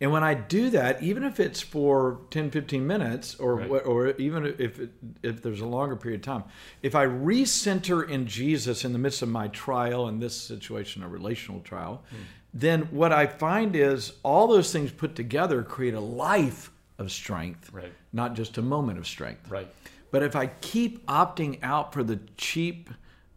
And 0.00 0.10
when 0.10 0.24
I 0.24 0.34
do 0.34 0.68
that, 0.70 1.00
even 1.00 1.22
if 1.22 1.38
it's 1.38 1.60
for 1.60 2.22
10, 2.30 2.50
15 2.50 2.84
minutes, 2.84 3.36
or 3.36 3.54
Right. 3.54 3.70
or 3.70 4.08
even 4.16 4.44
if 4.58 4.80
it, 4.80 4.90
if 5.22 5.42
there's 5.42 5.60
a 5.60 5.66
longer 5.66 5.94
period 5.94 6.22
of 6.22 6.24
time, 6.24 6.44
if 6.82 6.96
I 6.96 7.06
recenter 7.06 8.08
in 8.08 8.26
Jesus 8.26 8.84
in 8.84 8.92
the 8.92 8.98
midst 8.98 9.22
of 9.22 9.28
my 9.28 9.46
trial, 9.48 10.08
in 10.08 10.18
this 10.18 10.36
situation, 10.36 11.04
a 11.04 11.08
relational 11.08 11.60
trial, 11.60 12.02
hmm. 12.10 12.16
then 12.52 12.82
what 12.90 13.12
I 13.12 13.26
find 13.28 13.76
is 13.76 14.14
all 14.24 14.48
those 14.48 14.72
things 14.72 14.90
put 14.90 15.14
together 15.14 15.62
create 15.62 15.94
a 15.94 16.00
life 16.00 16.71
of 17.02 17.12
strength, 17.12 17.70
Right. 17.72 17.92
not 18.12 18.34
just 18.34 18.56
a 18.58 18.62
moment 18.62 18.98
of 18.98 19.06
strength. 19.06 19.50
Right. 19.50 19.68
But 20.10 20.22
if 20.22 20.34
I 20.36 20.46
keep 20.46 21.04
opting 21.06 21.58
out 21.62 21.92
for 21.92 22.02
the 22.02 22.20
cheap 22.36 22.88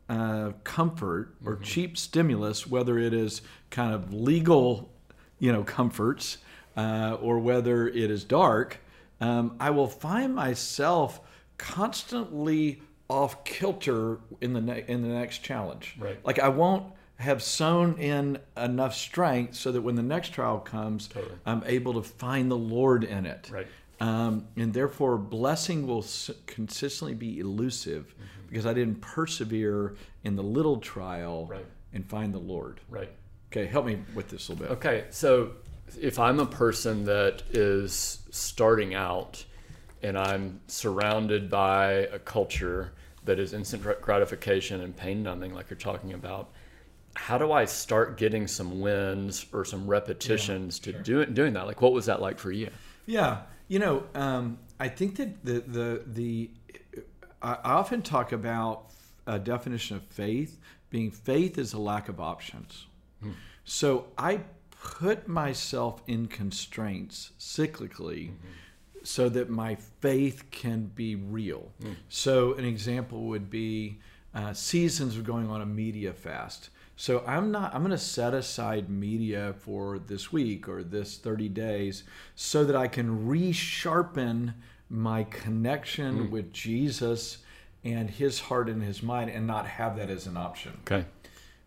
uh, 0.07 0.51
comfort 0.63 1.33
or 1.45 1.55
cheap 1.57 1.97
stimulus, 1.97 2.67
whether 2.67 2.97
it 2.99 3.13
is 3.13 3.41
kind 3.71 3.93
of 3.93 4.13
legal 4.13 4.89
you 5.39 5.51
know, 5.51 5.63
comforts, 5.63 6.37
uh, 6.77 7.17
or 7.21 7.39
whether 7.39 7.87
it 7.87 8.09
is 8.11 8.23
dark, 8.23 8.77
um, 9.19 9.55
I 9.59 9.69
will 9.71 9.87
find 9.87 10.33
myself 10.35 11.19
constantly 11.57 12.81
off 13.09 13.43
kilter 13.43 14.19
in 14.41 14.53
the 14.53 14.61
ne- 14.61 14.85
in 14.87 15.01
the 15.01 15.07
next 15.09 15.39
challenge. 15.39 15.95
Right. 15.99 16.17
Like 16.25 16.39
I 16.39 16.49
won't 16.49 16.91
have 17.17 17.41
sown 17.41 17.97
in 17.97 18.37
enough 18.57 18.93
strength 18.95 19.55
so 19.55 19.71
that 19.71 19.81
when 19.81 19.95
the 19.95 20.03
next 20.03 20.33
trial 20.33 20.59
comes, 20.59 21.07
Totally. 21.07 21.33
I'm 21.45 21.63
able 21.65 21.93
to 21.93 22.01
find 22.03 22.51
the 22.51 22.57
Lord 22.57 23.03
in 23.03 23.25
it. 23.25 23.49
Right. 23.51 23.67
Um, 24.01 24.47
and 24.57 24.73
therefore, 24.73 25.17
blessing 25.17 25.87
will 25.87 26.05
consistently 26.45 27.15
be 27.15 27.39
elusive 27.39 28.07
Mm-hmm. 28.15 28.49
because 28.49 28.65
I 28.65 28.73
didn't 28.73 29.01
persevere 29.01 29.95
in 30.23 30.35
the 30.35 30.43
little 30.43 30.77
trial 30.77 31.47
Right. 31.49 31.65
and 31.93 32.05
find 32.05 32.33
the 32.33 32.39
Lord. 32.39 32.81
Right. 32.89 33.09
Okay, 33.51 33.65
help 33.65 33.85
me 33.85 33.99
with 34.13 34.29
this 34.29 34.49
a 34.49 34.51
little 34.51 34.67
bit. 34.67 34.71
Okay, 34.77 35.05
so 35.09 35.51
if 35.99 36.19
I'm 36.19 36.39
a 36.41 36.45
person 36.45 37.05
that 37.05 37.43
is 37.51 38.19
starting 38.31 38.93
out 38.93 39.45
and 40.03 40.17
I'm 40.17 40.59
surrounded 40.67 41.49
by 41.49 41.91
a 42.11 42.19
culture 42.19 42.91
that 43.23 43.39
is 43.39 43.53
instant 43.53 43.81
gratification 44.01 44.81
and 44.81 44.95
pain 44.95 45.23
numbing, 45.23 45.53
like 45.53 45.69
you're 45.69 45.77
talking 45.77 46.11
about, 46.13 46.49
how 47.15 47.37
do 47.37 47.51
I 47.51 47.65
start 47.65 48.17
getting 48.17 48.47
some 48.47 48.81
wins 48.81 49.45
or 49.53 49.65
some 49.65 49.87
repetitions 49.87 50.79
to 50.79 50.93
do 50.93 51.21
it 51.21 51.33
doing 51.33 51.53
that? 51.53 51.65
Like, 51.65 51.81
what 51.81 51.93
was 51.93 52.05
that 52.05 52.21
like 52.21 52.37
for 52.39 52.51
you? 52.51 52.69
Yeah, 53.05 53.41
you 53.67 53.79
know, 53.79 54.03
um, 54.13 54.59
I 54.79 54.89
think 54.89 55.15
that 55.17 55.43
the 55.43 55.59
the 55.61 56.03
the 56.05 56.49
I 57.41 57.57
often 57.63 58.01
talk 58.01 58.31
about 58.31 58.91
a 59.27 59.39
definition 59.39 59.97
of 59.97 60.03
faith 60.03 60.59
being 60.89 61.11
faith 61.11 61.57
is 61.57 61.73
a 61.73 61.79
lack 61.79 62.09
of 62.09 62.19
options. 62.19 62.85
So 63.63 64.07
I 64.17 64.41
put 64.79 65.27
myself 65.27 66.03
in 66.05 66.27
constraints 66.27 67.31
cyclically 67.39 68.31
so 69.03 69.27
that 69.29 69.49
my 69.49 69.75
faith 69.75 70.45
can 70.51 70.91
be 70.93 71.15
real. 71.15 71.71
So 72.07 72.53
an 72.53 72.65
example 72.65 73.23
would 73.23 73.49
be 73.49 73.99
uh, 74.33 74.53
seasons 74.53 75.17
of 75.17 75.23
going 75.23 75.49
on 75.49 75.61
a 75.61 75.65
media 75.65 76.13
fast. 76.13 76.69
So 76.95 77.23
I'm 77.27 77.51
not. 77.51 77.73
I'm 77.75 77.81
going 77.81 77.91
to 77.91 77.97
set 77.97 78.33
aside 78.33 78.89
media 78.89 79.53
for 79.59 79.99
this 79.99 80.31
week 80.31 80.69
or 80.69 80.83
this 80.83 81.17
30 81.17 81.49
days 81.49 82.03
so 82.35 82.63
that 82.63 82.75
I 82.75 82.87
can 82.87 83.27
resharpen 83.27 84.53
my 84.89 85.23
connection 85.25 86.31
with 86.31 86.53
Jesus 86.53 87.39
and 87.83 88.09
His 88.09 88.39
heart 88.39 88.69
and 88.69 88.81
His 88.81 89.03
mind, 89.03 89.29
and 89.29 89.45
not 89.45 89.67
have 89.67 89.97
that 89.97 90.09
as 90.09 90.25
an 90.25 90.37
option. 90.37 90.77
Okay. 90.89 91.05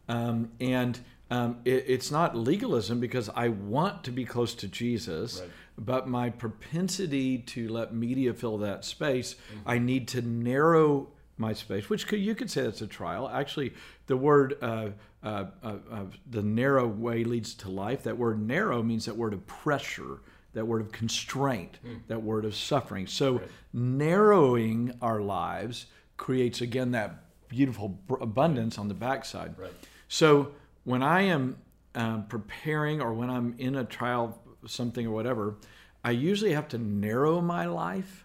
Um, 0.08 0.50
and 0.60 0.98
um, 1.30 1.58
it, 1.64 1.84
it's 1.86 2.10
not 2.10 2.34
legalism 2.34 2.98
because 3.00 3.28
I 3.34 3.48
want 3.48 4.04
to 4.04 4.10
be 4.10 4.24
close 4.24 4.54
to 4.56 4.68
Jesus, 4.68 5.40
Right. 5.40 5.50
but 5.76 6.08
my 6.08 6.30
propensity 6.30 7.38
to 7.38 7.68
let 7.68 7.92
media 7.94 8.32
fill 8.32 8.56
that 8.58 8.84
space, 8.84 9.36
I 9.66 9.78
need 9.78 10.08
to 10.08 10.22
narrow 10.22 11.08
my 11.36 11.52
space, 11.52 11.88
which 11.90 12.06
could, 12.08 12.18
you 12.20 12.34
could 12.34 12.50
say 12.50 12.62
that's 12.62 12.80
a 12.82 12.86
trial. 12.86 13.28
Actually, 13.28 13.74
the 14.06 14.16
word 14.16 14.56
uh, 14.62 14.88
uh, 15.22 15.46
uh, 15.62 15.74
uh, 15.90 16.04
the 16.30 16.42
narrow 16.42 16.86
way 16.86 17.24
leads 17.24 17.54
to 17.54 17.70
life. 17.70 18.04
That 18.04 18.16
word 18.16 18.40
narrow 18.40 18.82
means 18.82 19.04
that 19.06 19.16
word 19.16 19.32
of 19.32 19.46
pressure, 19.46 20.20
that 20.52 20.66
word 20.66 20.80
of 20.80 20.92
constraint, 20.92 21.78
that 22.06 22.22
word 22.22 22.44
of 22.44 22.54
suffering. 22.54 23.06
So 23.06 23.40
narrowing 23.72 24.94
our 25.02 25.20
lives 25.20 25.86
creates 26.16 26.60
again 26.60 26.92
that 26.92 27.24
beautiful 27.48 27.98
abundance 28.20 28.78
on 28.78 28.88
the 28.88 28.94
backside. 28.94 29.54
Right. 29.58 29.72
So 30.08 30.52
when 30.84 31.02
I 31.02 31.22
am 31.22 31.56
um, 31.94 32.26
preparing 32.26 33.00
or 33.00 33.12
when 33.12 33.30
I'm 33.30 33.54
in 33.58 33.76
a 33.76 33.84
trial, 33.84 34.40
something 34.66 35.06
or 35.06 35.10
whatever, 35.10 35.56
I 36.04 36.12
usually 36.12 36.52
have 36.52 36.68
to 36.68 36.78
narrow 36.78 37.40
my 37.40 37.66
life 37.66 38.24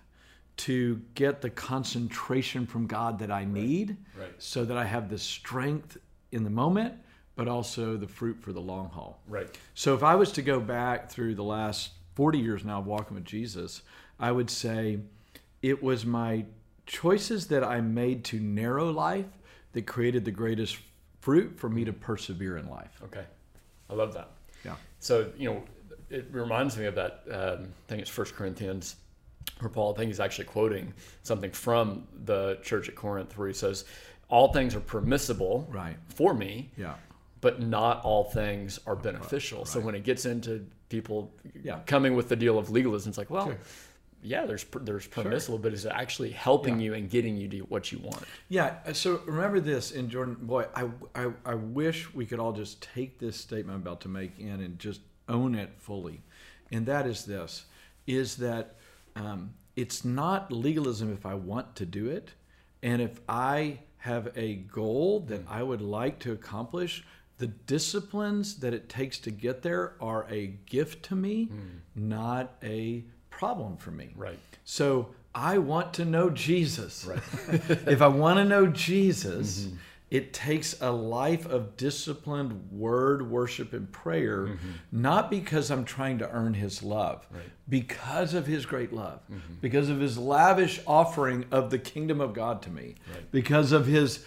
to 0.55 1.01
get 1.15 1.41
the 1.41 1.49
concentration 1.49 2.67
from 2.67 2.85
God 2.85 3.19
that 3.19 3.31
I 3.31 3.45
need 3.45 3.97
Right. 4.17 4.31
so 4.37 4.63
that 4.65 4.77
I 4.77 4.85
have 4.85 5.09
the 5.09 5.17
strength 5.17 5.97
in 6.33 6.43
the 6.43 6.49
moment, 6.49 6.95
but 7.35 7.47
also 7.47 7.97
the 7.97 8.07
fruit 8.07 8.37
for 8.41 8.51
the 8.51 8.59
long 8.59 8.89
haul. 8.89 9.19
Right. 9.27 9.47
So 9.73 9.93
if 9.93 10.03
I 10.03 10.15
was 10.15 10.31
to 10.33 10.41
go 10.41 10.59
back 10.59 11.09
through 11.09 11.35
the 11.35 11.43
last 11.43 11.91
40 12.15 12.39
years 12.39 12.63
now 12.63 12.79
of 12.79 12.85
walking 12.85 13.15
with 13.15 13.25
Jesus, 13.25 13.81
I 14.19 14.31
would 14.31 14.49
say 14.49 14.99
it 15.61 15.81
was 15.81 16.05
my 16.05 16.45
choices 16.85 17.47
that 17.47 17.63
I 17.63 17.81
made 17.81 18.23
to 18.25 18.39
narrow 18.39 18.91
life 18.91 19.25
that 19.71 19.87
created 19.87 20.25
the 20.25 20.31
greatest 20.31 20.77
fruit 21.21 21.57
for 21.57 21.69
me 21.69 21.85
to 21.85 21.93
persevere 21.93 22.57
in 22.57 22.69
life. 22.69 23.01
Okay. 23.05 23.23
I 23.89 23.93
love 23.93 24.13
that. 24.13 24.29
Yeah. 24.65 24.75
So, 24.99 25.29
you 25.37 25.49
know, 25.49 25.63
it 26.09 26.27
reminds 26.31 26.77
me 26.77 26.85
of 26.85 26.95
that, 26.95 27.23
um, 27.31 27.63
I 27.63 27.87
think 27.87 28.01
it's 28.01 28.09
First 28.09 28.35
Corinthians, 28.35 28.97
where 29.59 29.69
Paul, 29.69 29.93
I 29.93 29.97
think 29.97 30.09
he's 30.09 30.19
actually 30.19 30.45
quoting 30.45 30.93
something 31.23 31.51
from 31.51 32.07
the 32.25 32.59
church 32.61 32.89
at 32.89 32.95
Corinth, 32.95 33.37
where 33.37 33.47
he 33.47 33.53
says, 33.53 33.85
All 34.33 34.51
things 34.51 34.73
are 34.75 34.79
permissible 34.79 35.67
Right. 35.71 35.95
for 36.07 36.33
me, 36.33 36.71
Yeah. 36.75 36.95
but 37.39 37.61
not 37.61 38.03
all 38.03 38.23
things 38.23 38.79
are 38.87 38.95
beneficial. 38.95 39.63
So 39.65 39.79
when 39.79 39.93
it 39.93 40.03
gets 40.03 40.25
into 40.25 40.65
people 40.89 41.31
Yeah. 41.63 41.81
coming 41.85 42.15
with 42.15 42.29
the 42.29 42.35
deal 42.35 42.57
of 42.57 42.71
legalism, 42.71 43.09
it's 43.11 43.17
like, 43.19 43.29
well, 43.29 43.45
Sure. 43.45 43.59
yeah, 44.23 44.47
there's 44.47 44.65
there's 44.81 45.05
permissible, 45.05 45.59
but 45.59 45.71
is 45.71 45.85
it 45.85 45.91
actually 45.93 46.31
helping 46.31 46.79
you 46.79 46.95
and 46.95 47.11
getting 47.11 47.37
you 47.37 47.47
to 47.49 47.59
what 47.73 47.91
you 47.91 47.99
want? 47.99 48.23
Yeah. 48.49 48.91
So 48.93 49.17
remember 49.27 49.59
this, 49.59 49.91
and 49.91 50.09
Jordan, 50.09 50.35
boy, 50.41 50.65
I, 50.75 50.89
I, 51.13 51.31
I 51.45 51.53
wish 51.53 52.11
we 52.15 52.25
could 52.25 52.39
all 52.39 52.53
just 52.53 52.81
take 52.81 53.19
this 53.19 53.37
statement 53.37 53.75
I'm 53.75 53.81
about 53.83 54.01
to 54.01 54.09
make 54.09 54.39
in 54.39 54.61
and 54.61 54.79
just 54.79 55.01
own 55.29 55.53
it 55.53 55.69
fully. 55.77 56.23
And 56.71 56.87
that 56.87 57.05
is 57.05 57.25
this 57.25 57.65
is 58.07 58.37
that 58.37 58.77
um, 59.15 59.53
it's 59.75 60.03
not 60.03 60.51
legalism 60.51 61.13
if 61.13 61.23
I 61.23 61.35
want 61.35 61.75
to 61.75 61.85
do 61.85 62.07
it. 62.09 62.31
And 62.81 62.99
if 63.01 63.21
I 63.29 63.79
have 64.03 64.33
a 64.35 64.55
goal 64.55 65.21
that 65.21 65.39
I 65.49 65.63
would 65.63 65.81
like 65.81 66.19
to 66.19 66.33
accomplish, 66.33 67.05
the 67.37 67.47
disciplines 67.47 68.55
that 68.55 68.73
it 68.73 68.89
takes 68.89 69.17
to 69.19 69.31
get 69.31 69.61
there 69.61 69.93
are 70.01 70.27
a 70.29 70.47
gift 70.65 71.03
to 71.05 71.15
me, 71.15 71.45
hmm. 71.45 71.59
not 71.95 72.55
a 72.61 73.05
problem 73.29 73.77
for 73.77 73.91
me. 73.91 74.11
Right. 74.17 74.37
So 74.65 75.15
I 75.33 75.57
want 75.57 75.93
to 75.93 76.05
know 76.05 76.29
Jesus. 76.29 77.05
Right. 77.05 77.21
if 77.87 78.01
I 78.01 78.07
want 78.07 78.39
to 78.39 78.43
know 78.43 78.67
Jesus, 78.67 79.61
mm-hmm. 79.61 79.77
It 80.13 80.31
takes 80.31 80.79
a 80.79 80.91
life 80.91 81.47
of 81.47 81.75
disciplined 81.75 82.71
word, 82.71 83.31
worship, 83.31 83.73
and 83.73 83.91
prayer, 83.91 84.45
mm-hmm. 84.45 84.71
not 84.91 85.31
because 85.31 85.71
I'm 85.71 85.85
trying 85.85 86.19
to 86.19 86.29
earn 86.29 86.53
his 86.53 86.83
love, 86.83 87.27
because 87.67 88.35
of 88.35 88.45
his 88.45 88.67
great 88.67 88.93
love, 88.93 89.21
mm-hmm. 89.23 89.55
because 89.59 89.89
of 89.89 89.99
his 89.99 90.15
lavish 90.15 90.79
offering 90.85 91.45
of 91.49 91.71
the 91.71 91.79
kingdom 91.79 92.21
of 92.21 92.35
God 92.35 92.61
to 92.61 92.69
me, 92.69 92.93
because 93.31 93.71
of 93.71 93.87
his 93.87 94.23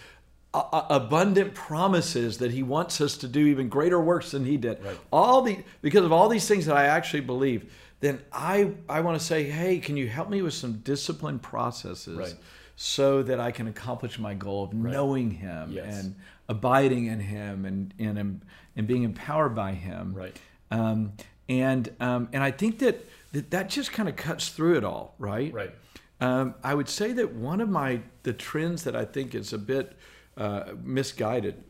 a- 0.53 0.57
a- 0.57 0.87
abundant 0.89 1.53
promises 1.53 2.39
that 2.39 2.51
he 2.51 2.63
wants 2.63 2.99
us 2.99 3.15
to 3.19 3.27
do 3.29 3.47
even 3.47 3.69
greater 3.69 4.01
works 4.01 4.31
than 4.31 4.43
he 4.43 4.57
did. 4.57 4.79
All 5.09 5.41
the 5.41 5.63
because 5.81 6.03
of 6.03 6.11
all 6.11 6.27
these 6.27 6.49
things 6.49 6.65
that 6.65 6.75
I 6.75 6.87
actually 6.87 7.21
believe, 7.21 7.71
then 8.01 8.19
I 8.33 8.73
I 8.89 8.99
want 8.99 9.17
to 9.17 9.25
say, 9.25 9.45
hey, 9.45 9.79
can 9.79 9.95
you 9.95 10.09
help 10.09 10.29
me 10.29 10.41
with 10.41 10.53
some 10.53 10.79
disciplined 10.79 11.41
processes 11.43 12.17
Right. 12.17 12.35
So 12.79 13.23
that 13.23 13.39
I 13.39 13.51
can 13.51 13.67
accomplish 13.67 14.19
my 14.19 14.35
goal 14.35 14.63
of 14.63 14.73
knowing 14.73 15.31
him 15.31 15.71
Yes. 15.71 15.97
and 16.03 16.15
abiding 16.47 17.07
in 17.07 17.19
him 17.19 17.65
and 17.65 17.93
and 17.99 18.41
and 18.75 18.87
being 18.87 19.03
empowered 19.03 19.55
by 19.55 19.73
him. 19.73 20.13
Right. 20.13 20.39
Um, 20.71 21.13
and 21.49 21.89
um, 21.99 22.29
and 22.31 22.43
I 22.43 22.51
think 22.51 22.79
that 22.79 23.03
that, 23.33 23.51
that 23.51 23.69
just 23.69 23.91
kind 23.91 24.07
of 24.07 24.15
cuts 24.15 24.49
through 24.49 24.77
it 24.77 24.83
all, 24.83 25.15
right? 25.17 25.51
Right. 25.51 25.75
Um, 26.21 26.53
I 26.63 26.73
would 26.75 26.87
say 26.87 27.11
that 27.13 27.33
one 27.33 27.61
of 27.61 27.69
my 27.69 28.01
the 28.23 28.33
trends 28.33 28.83
that 28.83 28.95
I 28.95 29.05
think 29.05 29.33
is 29.33 29.51
a 29.53 29.57
bit 29.57 29.97
uh, 30.37 30.73
misguided 30.83 31.63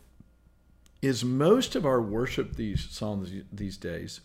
is 1.02 1.24
most 1.24 1.76
of 1.76 1.86
our 1.86 2.02
worship 2.02 2.56
these 2.58 2.90
songs 2.90 3.32
these 3.52 3.78
days 3.78 4.20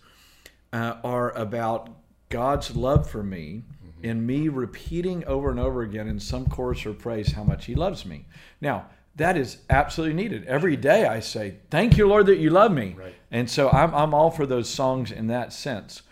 uh, 0.72 0.96
are 1.04 1.30
about 1.36 1.90
God's 2.28 2.74
love 2.74 3.08
for 3.08 3.22
me 3.22 3.62
and 4.02 4.26
me 4.26 4.48
repeating 4.48 5.24
over 5.26 5.50
and 5.50 5.60
over 5.60 5.82
again 5.82 6.08
in 6.08 6.18
some 6.20 6.46
chorus 6.46 6.84
or 6.86 6.92
praise 6.92 7.32
how 7.32 7.44
much 7.44 7.66
He 7.66 7.74
loves 7.74 8.04
me. 8.04 8.26
Now 8.60 8.86
that 9.16 9.36
is 9.36 9.58
absolutely 9.68 10.14
needed. 10.14 10.46
Every 10.46 10.76
day 10.76 11.06
I 11.06 11.20
say, 11.20 11.56
"Thank 11.70 11.98
you, 11.98 12.08
Lord, 12.08 12.26
that 12.26 12.38
you 12.38 12.50
love 12.50 12.72
me," 12.72 12.94
Right. 12.98 13.14
and 13.30 13.48
so 13.50 13.68
I'm 13.70 13.94
I'm 13.94 14.14
all 14.14 14.30
for 14.30 14.46
those 14.46 14.68
songs 14.68 15.12
in 15.12 15.26
that 15.28 15.52
sense. 15.52 16.02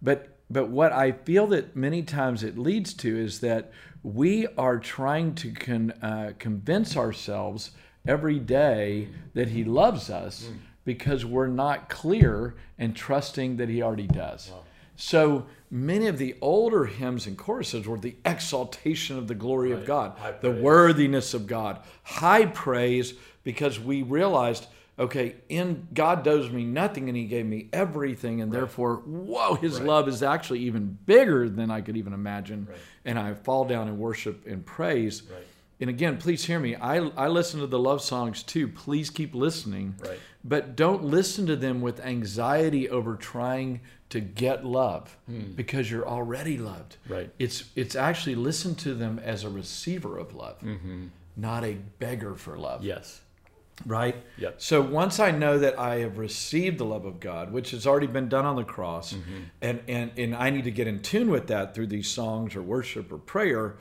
But 0.00 0.36
but 0.48 0.68
what 0.68 0.92
I 0.92 1.12
feel 1.12 1.48
that 1.48 1.74
many 1.74 2.02
times 2.02 2.44
it 2.44 2.56
leads 2.56 2.94
to 2.94 3.16
is 3.18 3.40
that 3.40 3.72
we 4.04 4.46
are 4.56 4.78
trying 4.78 5.34
to 5.34 5.50
con, 5.50 5.90
uh, 6.00 6.32
convince 6.38 6.96
ourselves 6.96 7.72
every 8.06 8.38
day 8.38 9.08
that 9.34 9.48
He 9.48 9.64
loves 9.64 10.08
us 10.10 10.48
because 10.84 11.24
we're 11.24 11.48
not 11.48 11.88
clear 11.88 12.54
and 12.78 12.94
trusting 12.94 13.56
that 13.56 13.68
He 13.68 13.82
already 13.82 14.06
does. 14.06 14.52
So 14.94 15.46
many 15.70 16.06
of 16.06 16.18
the 16.18 16.36
older 16.40 16.86
hymns 16.86 17.26
and 17.26 17.36
choruses 17.36 17.86
were 17.86 17.98
the 17.98 18.16
exaltation 18.24 19.18
of 19.18 19.28
the 19.28 19.34
glory 19.34 19.72
of 19.72 19.84
God, 19.84 20.18
High 20.18 20.32
the 20.32 20.50
praise. 20.50 20.62
worthiness 20.62 21.34
of 21.34 21.46
God, 21.46 21.80
high 22.02 22.46
praise, 22.46 23.14
because 23.42 23.78
we 23.78 24.02
realized 24.02 24.66
okay, 24.98 25.36
in 25.48 25.86
God 25.92 26.22
does 26.22 26.50
me 26.50 26.64
nothing 26.64 27.08
and 27.08 27.16
he 27.16 27.24
gave 27.24 27.46
me 27.46 27.68
everything 27.72 28.40
and 28.40 28.50
therefore, 28.50 28.96
whoa, 28.96 29.54
his 29.54 29.80
love 29.80 30.08
is 30.08 30.22
actually 30.22 30.60
even 30.60 30.96
bigger 31.04 31.48
than 31.48 31.70
I 31.70 31.80
could 31.80 31.96
even 31.96 32.12
imagine. 32.12 32.68
And 33.04 33.18
I 33.18 33.34
fall 33.34 33.64
down 33.64 33.88
and 33.88 33.98
worship 33.98 34.46
and 34.46 34.64
praise. 34.64 35.22
Right. 35.30 35.42
And 35.78 35.90
again, 35.90 36.16
please 36.16 36.44
hear 36.46 36.58
me. 36.58 36.74
I, 36.74 36.96
I 37.16 37.28
listen 37.28 37.60
to 37.60 37.66
the 37.66 37.78
love 37.78 38.00
songs 38.00 38.42
too. 38.42 38.68
Please 38.68 39.10
keep 39.10 39.34
listening. 39.34 39.96
Right. 40.02 40.18
But 40.42 40.76
don't 40.76 41.04
listen 41.04 41.46
to 41.46 41.56
them 41.56 41.82
with 41.82 42.00
anxiety 42.00 42.88
over 42.88 43.16
trying 43.16 43.80
to 44.10 44.20
get 44.20 44.64
love 44.64 45.16
because 45.56 45.90
you're 45.90 46.06
already 46.08 46.58
loved. 46.58 46.96
Right. 47.08 47.30
It's 47.38 47.64
it's 47.74 47.96
actually 47.96 48.36
listen 48.36 48.74
to 48.76 48.94
them 48.94 49.18
as 49.18 49.44
a 49.44 49.48
receiver 49.50 50.16
of 50.18 50.34
love, 50.34 50.62
not 51.36 51.64
a 51.64 51.74
beggar 51.98 52.34
for 52.34 52.56
love 52.56 52.84
Yes. 52.84 53.20
right? 53.84 54.16
Yep. 54.38 54.54
So 54.58 54.80
once 54.80 55.18
I 55.20 55.32
know 55.32 55.58
that 55.58 55.78
I 55.78 55.96
have 55.98 56.18
received 56.18 56.78
the 56.78 56.84
love 56.84 57.04
of 57.04 57.20
God, 57.20 57.52
which 57.52 57.72
has 57.72 57.86
already 57.86 58.06
been 58.06 58.28
done 58.28 58.44
on 58.46 58.56
the 58.56 58.64
cross, 58.64 59.12
Mm-hmm. 59.12 59.32
and, 59.60 59.80
and 59.88 60.10
and 60.16 60.34
I 60.34 60.50
need 60.50 60.64
to 60.64 60.70
get 60.70 60.86
in 60.86 61.00
tune 61.02 61.28
with 61.30 61.48
that 61.48 61.74
through 61.74 61.88
these 61.88 62.08
songs 62.08 62.54
or 62.56 62.62
worship 62.62 63.12
or 63.12 63.18
prayer, 63.18 63.76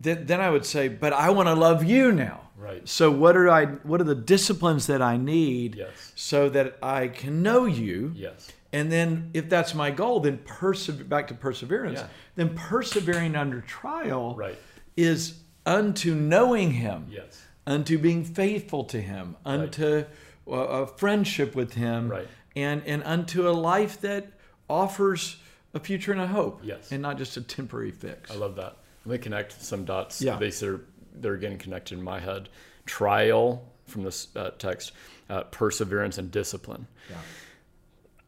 then, 0.00 0.26
then 0.26 0.40
I 0.40 0.50
would 0.50 0.66
say, 0.66 0.88
but 0.88 1.12
I 1.12 1.30
want 1.30 1.48
to 1.48 1.54
love 1.54 1.82
you 1.84 2.12
now. 2.12 2.40
Right. 2.58 2.86
So 2.88 3.10
what 3.10 3.36
are 3.36 3.48
I 3.48 3.64
what 3.88 4.00
are 4.00 4.04
the 4.04 4.14
disciplines 4.14 4.86
that 4.86 5.02
I 5.02 5.16
need 5.16 5.74
Yes. 5.76 6.12
so 6.14 6.48
that 6.50 6.76
I 6.82 7.08
can 7.08 7.42
know 7.42 7.64
you? 7.64 8.12
Yes. 8.14 8.52
And 8.72 8.90
then 8.90 9.30
if 9.34 9.48
that's 9.48 9.74
my 9.74 9.90
goal, 9.90 10.20
then 10.20 10.38
persever 10.38 11.04
back 11.04 11.28
to 11.28 11.34
perseverance. 11.34 12.00
Yeah. 12.00 12.06
Then 12.36 12.54
persevering 12.54 13.36
under 13.36 13.60
trial 13.60 14.34
Right. 14.34 14.58
is 14.96 15.40
unto 15.66 16.14
knowing 16.14 16.72
him 16.72 17.06
Yes. 17.10 17.42
unto 17.66 17.98
being 17.98 18.24
faithful 18.24 18.84
to 18.84 19.00
him, 19.00 19.36
unto 19.44 20.04
uh, 20.48 20.52
a 20.52 20.86
friendship 20.86 21.54
with 21.54 21.74
him, 21.74 22.08
Right. 22.08 22.26
and 22.56 22.82
and 22.86 23.02
unto 23.04 23.48
a 23.48 23.52
life 23.52 24.00
that 24.00 24.32
offers 24.68 25.36
a 25.74 25.78
future 25.80 26.12
and 26.12 26.20
a 26.20 26.26
hope, 26.26 26.60
Yes. 26.64 26.90
and 26.90 27.00
not 27.02 27.16
just 27.18 27.36
a 27.36 27.40
temporary 27.42 27.90
fix. 27.92 28.30
I 28.30 28.34
love 28.34 28.56
that. 28.56 28.76
Let 29.04 29.12
me 29.12 29.18
connect 29.18 29.60
some 29.62 29.84
dots. 29.84 30.20
Yeah. 30.22 30.38
They 30.38 30.50
are 30.66 30.80
they're 31.14 31.36
getting 31.36 31.58
connected 31.58 31.98
in 31.98 32.02
my 32.04 32.20
head. 32.20 32.48
Trial 32.86 33.70
from 33.86 34.02
this 34.02 34.34
uh, 34.34 34.50
text, 34.58 34.92
uh, 35.28 35.42
perseverance 35.44 36.16
and 36.18 36.30
discipline. 36.30 36.86
Yeah. 37.10 37.16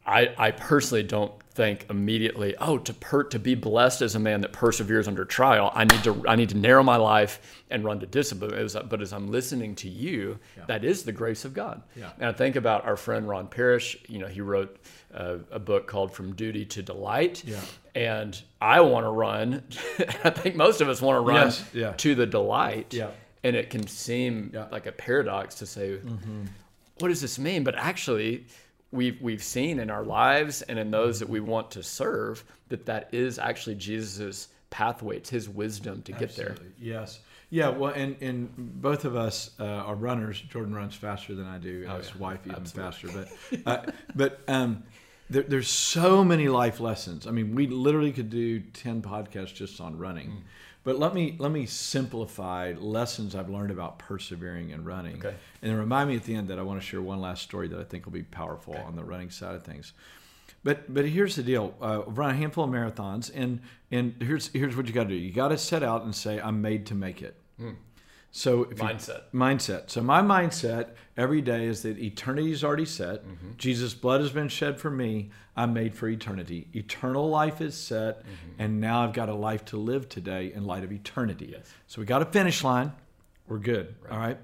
I, 0.06 0.34
I 0.36 0.50
personally 0.50 1.02
don't 1.02 1.32
think 1.52 1.86
immediately, 1.88 2.54
oh, 2.58 2.78
to 2.78 2.92
per, 2.92 3.22
to 3.24 3.38
be 3.38 3.54
blessed 3.54 4.02
as 4.02 4.14
a 4.16 4.18
man 4.18 4.40
that 4.42 4.52
perseveres 4.52 5.06
under 5.08 5.24
trial, 5.24 5.70
I 5.74 5.84
need 5.84 6.02
to 6.04 6.24
I 6.28 6.36
need 6.36 6.48
to 6.50 6.56
narrow 6.56 6.82
my 6.82 6.96
life 6.96 7.62
and 7.70 7.84
run 7.84 8.00
to 8.00 8.06
discipline. 8.06 8.60
Was- 8.60 8.76
but 8.88 9.00
as 9.00 9.12
I'm 9.12 9.28
listening 9.30 9.74
to 9.76 9.88
you, 9.88 10.38
that 10.66 10.84
is 10.84 11.04
the 11.04 11.12
grace 11.12 11.44
of 11.44 11.54
God. 11.54 11.82
Yeah. 11.96 12.10
And 12.18 12.26
I 12.28 12.32
think 12.32 12.56
about 12.56 12.84
our 12.84 12.96
friend 12.96 13.28
Ron 13.28 13.46
Parrish. 13.46 13.96
You 14.08 14.18
know, 14.18 14.26
he 14.26 14.40
wrote 14.40 14.76
uh, 15.14 15.36
a 15.50 15.58
book 15.60 15.86
called 15.86 16.12
From 16.12 16.34
Duty 16.34 16.64
to 16.66 16.82
Delight. 16.82 17.42
Yeah. 17.46 17.60
And 17.94 18.40
I 18.60 18.80
want 18.80 19.06
to 19.06 19.10
run. 19.10 19.62
I 20.24 20.30
think 20.30 20.56
most 20.56 20.80
of 20.80 20.88
us 20.88 21.00
want 21.00 21.16
to 21.16 21.20
run 21.20 21.46
Yes, 21.46 21.64
yeah. 21.72 21.92
to 21.92 22.14
the 22.16 22.26
delight. 22.26 22.92
Yeah. 22.92 23.10
And 23.44 23.54
it 23.54 23.70
can 23.70 23.86
seem 23.86 24.50
Yeah. 24.52 24.66
like 24.72 24.86
a 24.86 24.92
paradox 24.92 25.54
to 25.56 25.66
say, 25.66 25.98
what 26.98 27.08
does 27.08 27.20
this 27.20 27.38
mean? 27.38 27.62
But 27.62 27.76
actually, 27.76 28.46
we've 28.94 29.20
we've 29.20 29.42
seen 29.42 29.78
in 29.78 29.90
our 29.90 30.04
lives 30.04 30.62
and 30.62 30.78
in 30.78 30.90
those 30.90 31.20
that 31.20 31.28
we 31.28 31.40
want 31.40 31.72
to 31.72 31.82
serve 31.82 32.44
that 32.68 32.86
that 32.86 33.08
is 33.12 33.38
actually 33.38 33.74
Jesus's 33.74 34.48
pathway. 34.70 35.16
It's 35.16 35.30
His 35.30 35.48
wisdom 35.48 36.02
to 36.02 36.12
get 36.12 36.34
there. 36.36 36.56
Yes. 36.80 37.20
Yeah. 37.50 37.68
Well, 37.68 37.92
and 37.92 38.16
and 38.20 38.50
both 38.56 39.04
of 39.04 39.16
us 39.16 39.50
uh, 39.60 39.64
are 39.64 39.94
runners. 39.94 40.40
Jordan 40.40 40.74
runs 40.74 40.94
faster 40.94 41.34
than 41.34 41.46
I 41.46 41.58
do, 41.58 41.84
and 41.86 41.98
his 41.98 42.10
yeah. 42.10 42.20
wife 42.20 42.40
even 42.46 42.56
Absolutely. 42.56 43.24
faster. 43.24 43.58
But 43.64 43.88
uh, 43.88 43.92
but 44.14 44.40
um, 44.48 44.82
there, 45.30 45.42
there's 45.42 45.68
so 45.68 46.24
many 46.24 46.48
life 46.48 46.80
lessons. 46.80 47.26
I 47.26 47.30
mean, 47.30 47.54
we 47.54 47.66
literally 47.66 48.12
could 48.12 48.30
do 48.30 48.60
ten 48.60 49.02
podcasts 49.02 49.54
just 49.54 49.80
on 49.80 49.98
running. 49.98 50.28
Mm. 50.28 50.36
But 50.84 50.98
let 50.98 51.14
me 51.14 51.34
let 51.38 51.50
me 51.50 51.64
simplify 51.64 52.74
lessons 52.76 53.34
I've 53.34 53.48
learned 53.48 53.70
about 53.70 53.98
persevering 53.98 54.72
and 54.72 54.84
running, 54.84 55.16
Okay. 55.16 55.34
and 55.62 55.70
then 55.70 55.78
remind 55.78 56.10
me 56.10 56.16
at 56.16 56.24
the 56.24 56.34
end 56.34 56.48
that 56.48 56.58
I 56.58 56.62
want 56.62 56.78
to 56.80 56.86
share 56.86 57.00
one 57.00 57.20
last 57.22 57.42
story 57.42 57.68
that 57.68 57.80
I 57.80 57.84
think 57.84 58.04
will 58.04 58.12
be 58.12 58.22
powerful 58.22 58.76
on 58.76 58.94
the 58.94 59.02
running 59.04 59.30
side 59.30 59.54
of 59.54 59.64
things. 59.64 59.94
But 60.62 60.92
but 60.92 61.06
here's 61.06 61.36
the 61.36 61.42
deal: 61.42 61.74
uh, 61.80 62.02
I've 62.06 62.18
run 62.18 62.30
a 62.30 62.34
handful 62.34 62.64
of 62.64 62.70
marathons, 62.70 63.30
and 63.34 63.60
and 63.90 64.14
here's 64.20 64.48
here's 64.48 64.76
what 64.76 64.86
you 64.86 64.92
got 64.92 65.04
to 65.04 65.08
do. 65.10 65.14
You 65.14 65.32
got 65.32 65.48
to 65.48 65.58
set 65.58 65.82
out 65.82 66.04
and 66.04 66.14
say, 66.14 66.38
"I'm 66.38 66.60
made 66.60 66.84
to 66.86 66.94
make 66.94 67.22
it." 67.22 67.36
So 68.36 68.64
if 68.64 68.78
you- 68.78 68.84
Mindset. 68.84 69.22
mindset. 69.32 69.90
So 69.90 70.02
my 70.02 70.20
mindset 70.20 70.88
every 71.16 71.40
day 71.40 71.66
is 71.66 71.82
that 71.82 71.98
eternity 71.98 72.50
is 72.50 72.64
already 72.64 72.84
set. 72.84 73.24
Mm-hmm. 73.24 73.50
Jesus' 73.58 73.94
blood 73.94 74.20
has 74.22 74.30
been 74.32 74.48
shed 74.48 74.80
for 74.80 74.90
me. 74.90 75.30
I'm 75.56 75.72
made 75.72 75.94
for 75.94 76.08
eternity. 76.08 76.66
Eternal 76.74 77.28
life 77.30 77.60
is 77.60 77.76
set, 77.76 78.24
and 78.58 78.80
now 78.80 79.04
I've 79.04 79.12
got 79.12 79.28
a 79.28 79.34
life 79.36 79.64
to 79.66 79.76
live 79.76 80.08
today 80.08 80.52
in 80.52 80.64
light 80.64 80.82
of 80.82 80.90
eternity. 80.90 81.44
Mm-hmm. 81.46 81.54
Yes. 81.58 81.72
So 81.86 82.00
we 82.00 82.06
got 82.06 82.22
a 82.22 82.24
finish 82.24 82.64
line. 82.64 82.90
We're 83.46 83.58
good. 83.60 83.94
All 84.10 84.18
right. 84.18 84.36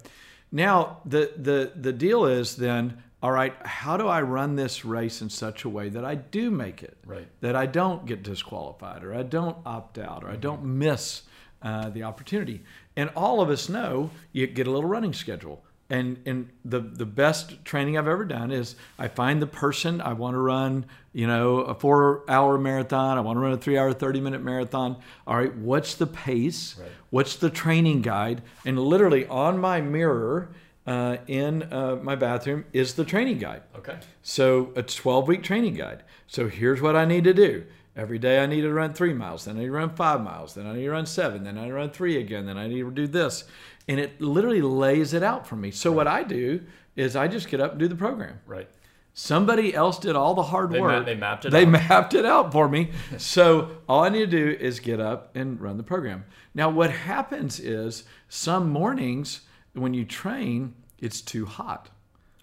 Now 0.52 1.00
the 1.04 1.32
the 1.36 1.72
the 1.74 1.92
deal 1.92 2.26
is 2.26 2.54
then. 2.56 3.02
All 3.22 3.32
right, 3.32 3.54
how 3.66 3.98
do 3.98 4.06
I 4.08 4.22
run 4.22 4.56
this 4.56 4.82
race 4.82 5.20
in 5.20 5.28
such 5.28 5.64
a 5.64 5.68
way 5.68 5.90
that 5.90 6.06
I 6.06 6.14
do 6.14 6.50
make 6.50 6.82
it? 6.82 6.96
Right. 7.04 7.28
That 7.42 7.54
I 7.54 7.66
don't 7.66 8.06
get 8.06 8.22
disqualified 8.22 9.04
or 9.04 9.14
I 9.14 9.24
don't 9.24 9.58
opt 9.66 9.98
out 9.98 10.24
or 10.24 10.30
I 10.30 10.36
don't 10.36 10.64
miss 10.64 11.24
uh, 11.62 11.90
the 11.90 12.02
opportunity. 12.02 12.62
And 12.96 13.10
all 13.16 13.40
of 13.40 13.50
us 13.50 13.68
know 13.68 14.10
you 14.32 14.46
get 14.46 14.66
a 14.66 14.70
little 14.70 14.88
running 14.88 15.12
schedule. 15.12 15.62
And, 15.88 16.22
and 16.24 16.48
the, 16.64 16.78
the 16.78 17.04
best 17.04 17.64
training 17.64 17.98
I've 17.98 18.06
ever 18.06 18.24
done 18.24 18.52
is 18.52 18.76
I 18.96 19.08
find 19.08 19.42
the 19.42 19.46
person 19.46 20.00
I 20.00 20.12
want 20.12 20.34
to 20.34 20.38
run, 20.38 20.86
you 21.12 21.26
know, 21.26 21.58
a 21.58 21.74
four 21.74 22.22
hour 22.28 22.56
marathon. 22.58 23.18
I 23.18 23.22
want 23.22 23.36
to 23.36 23.40
run 23.40 23.52
a 23.52 23.56
three 23.56 23.76
hour, 23.76 23.92
30 23.92 24.20
minute 24.20 24.42
marathon. 24.42 24.96
All 25.26 25.36
right, 25.36 25.54
what's 25.56 25.96
the 25.96 26.06
pace? 26.06 26.76
Right. 26.78 26.90
What's 27.10 27.34
the 27.34 27.50
training 27.50 28.02
guide? 28.02 28.42
And 28.64 28.78
literally 28.78 29.26
on 29.26 29.58
my 29.58 29.80
mirror 29.80 30.52
uh, 30.86 31.18
in 31.26 31.64
uh, 31.72 31.98
my 32.02 32.14
bathroom 32.14 32.64
is 32.72 32.94
the 32.94 33.04
training 33.04 33.38
guide. 33.38 33.62
Okay. 33.76 33.98
So 34.22 34.72
a 34.76 34.82
12 34.82 35.26
week 35.26 35.42
training 35.42 35.74
guide. 35.74 36.04
So 36.26 36.48
here's 36.48 36.80
what 36.80 36.94
I 36.94 37.04
need 37.04 37.24
to 37.24 37.34
do. 37.34 37.64
Every 38.00 38.18
day 38.18 38.42
I 38.42 38.46
need 38.46 38.62
to 38.62 38.72
run 38.72 38.94
three 38.94 39.12
miles, 39.12 39.44
then 39.44 39.56
I 39.56 39.58
need 39.60 39.66
to 39.66 39.72
run 39.72 39.90
five 39.90 40.22
miles, 40.22 40.54
then 40.54 40.66
I 40.66 40.72
need 40.72 40.84
to 40.84 40.90
run 40.90 41.04
seven, 41.04 41.44
then 41.44 41.58
I 41.58 41.64
need 41.64 41.68
to 41.68 41.74
run 41.74 41.90
three 41.90 42.16
again, 42.16 42.46
then 42.46 42.56
I 42.56 42.66
need 42.66 42.80
to 42.80 42.90
do 42.90 43.06
this. 43.06 43.44
And 43.88 44.00
it 44.00 44.18
literally 44.22 44.62
lays 44.62 45.12
it 45.12 45.22
out 45.22 45.46
for 45.46 45.56
me. 45.56 45.70
So 45.70 45.92
what 45.92 46.06
I 46.08 46.22
do 46.22 46.62
is 46.96 47.14
I 47.14 47.28
just 47.28 47.48
get 47.50 47.60
up 47.60 47.72
and 47.72 47.78
do 47.80 47.88
the 47.88 47.94
program. 47.94 48.40
Right. 48.46 48.70
Somebody 49.12 49.74
else 49.74 49.98
did 49.98 50.16
all 50.16 50.32
the 50.32 50.44
hard 50.44 50.70
They 50.70 50.78
ma- 50.80 50.86
work. 50.86 51.04
they 51.04 51.14
mapped 51.14 51.44
it 51.44 51.50
They 51.50 51.64
out. 51.66 51.72
mapped 51.72 52.14
it 52.14 52.24
out 52.24 52.52
for 52.52 52.70
me. 52.70 52.90
so 53.18 53.68
all 53.86 54.02
I 54.02 54.08
need 54.08 54.30
to 54.30 54.38
do 54.38 54.56
is 54.58 54.80
get 54.80 54.98
up 54.98 55.36
and 55.36 55.60
run 55.60 55.76
the 55.76 55.82
program. 55.82 56.24
Now, 56.54 56.70
what 56.70 56.90
happens 56.90 57.60
is 57.60 58.04
some 58.30 58.70
mornings 58.70 59.42
when 59.74 59.92
you 59.92 60.06
train, 60.06 60.72
it's 60.98 61.20
too 61.20 61.44
hot. 61.44 61.90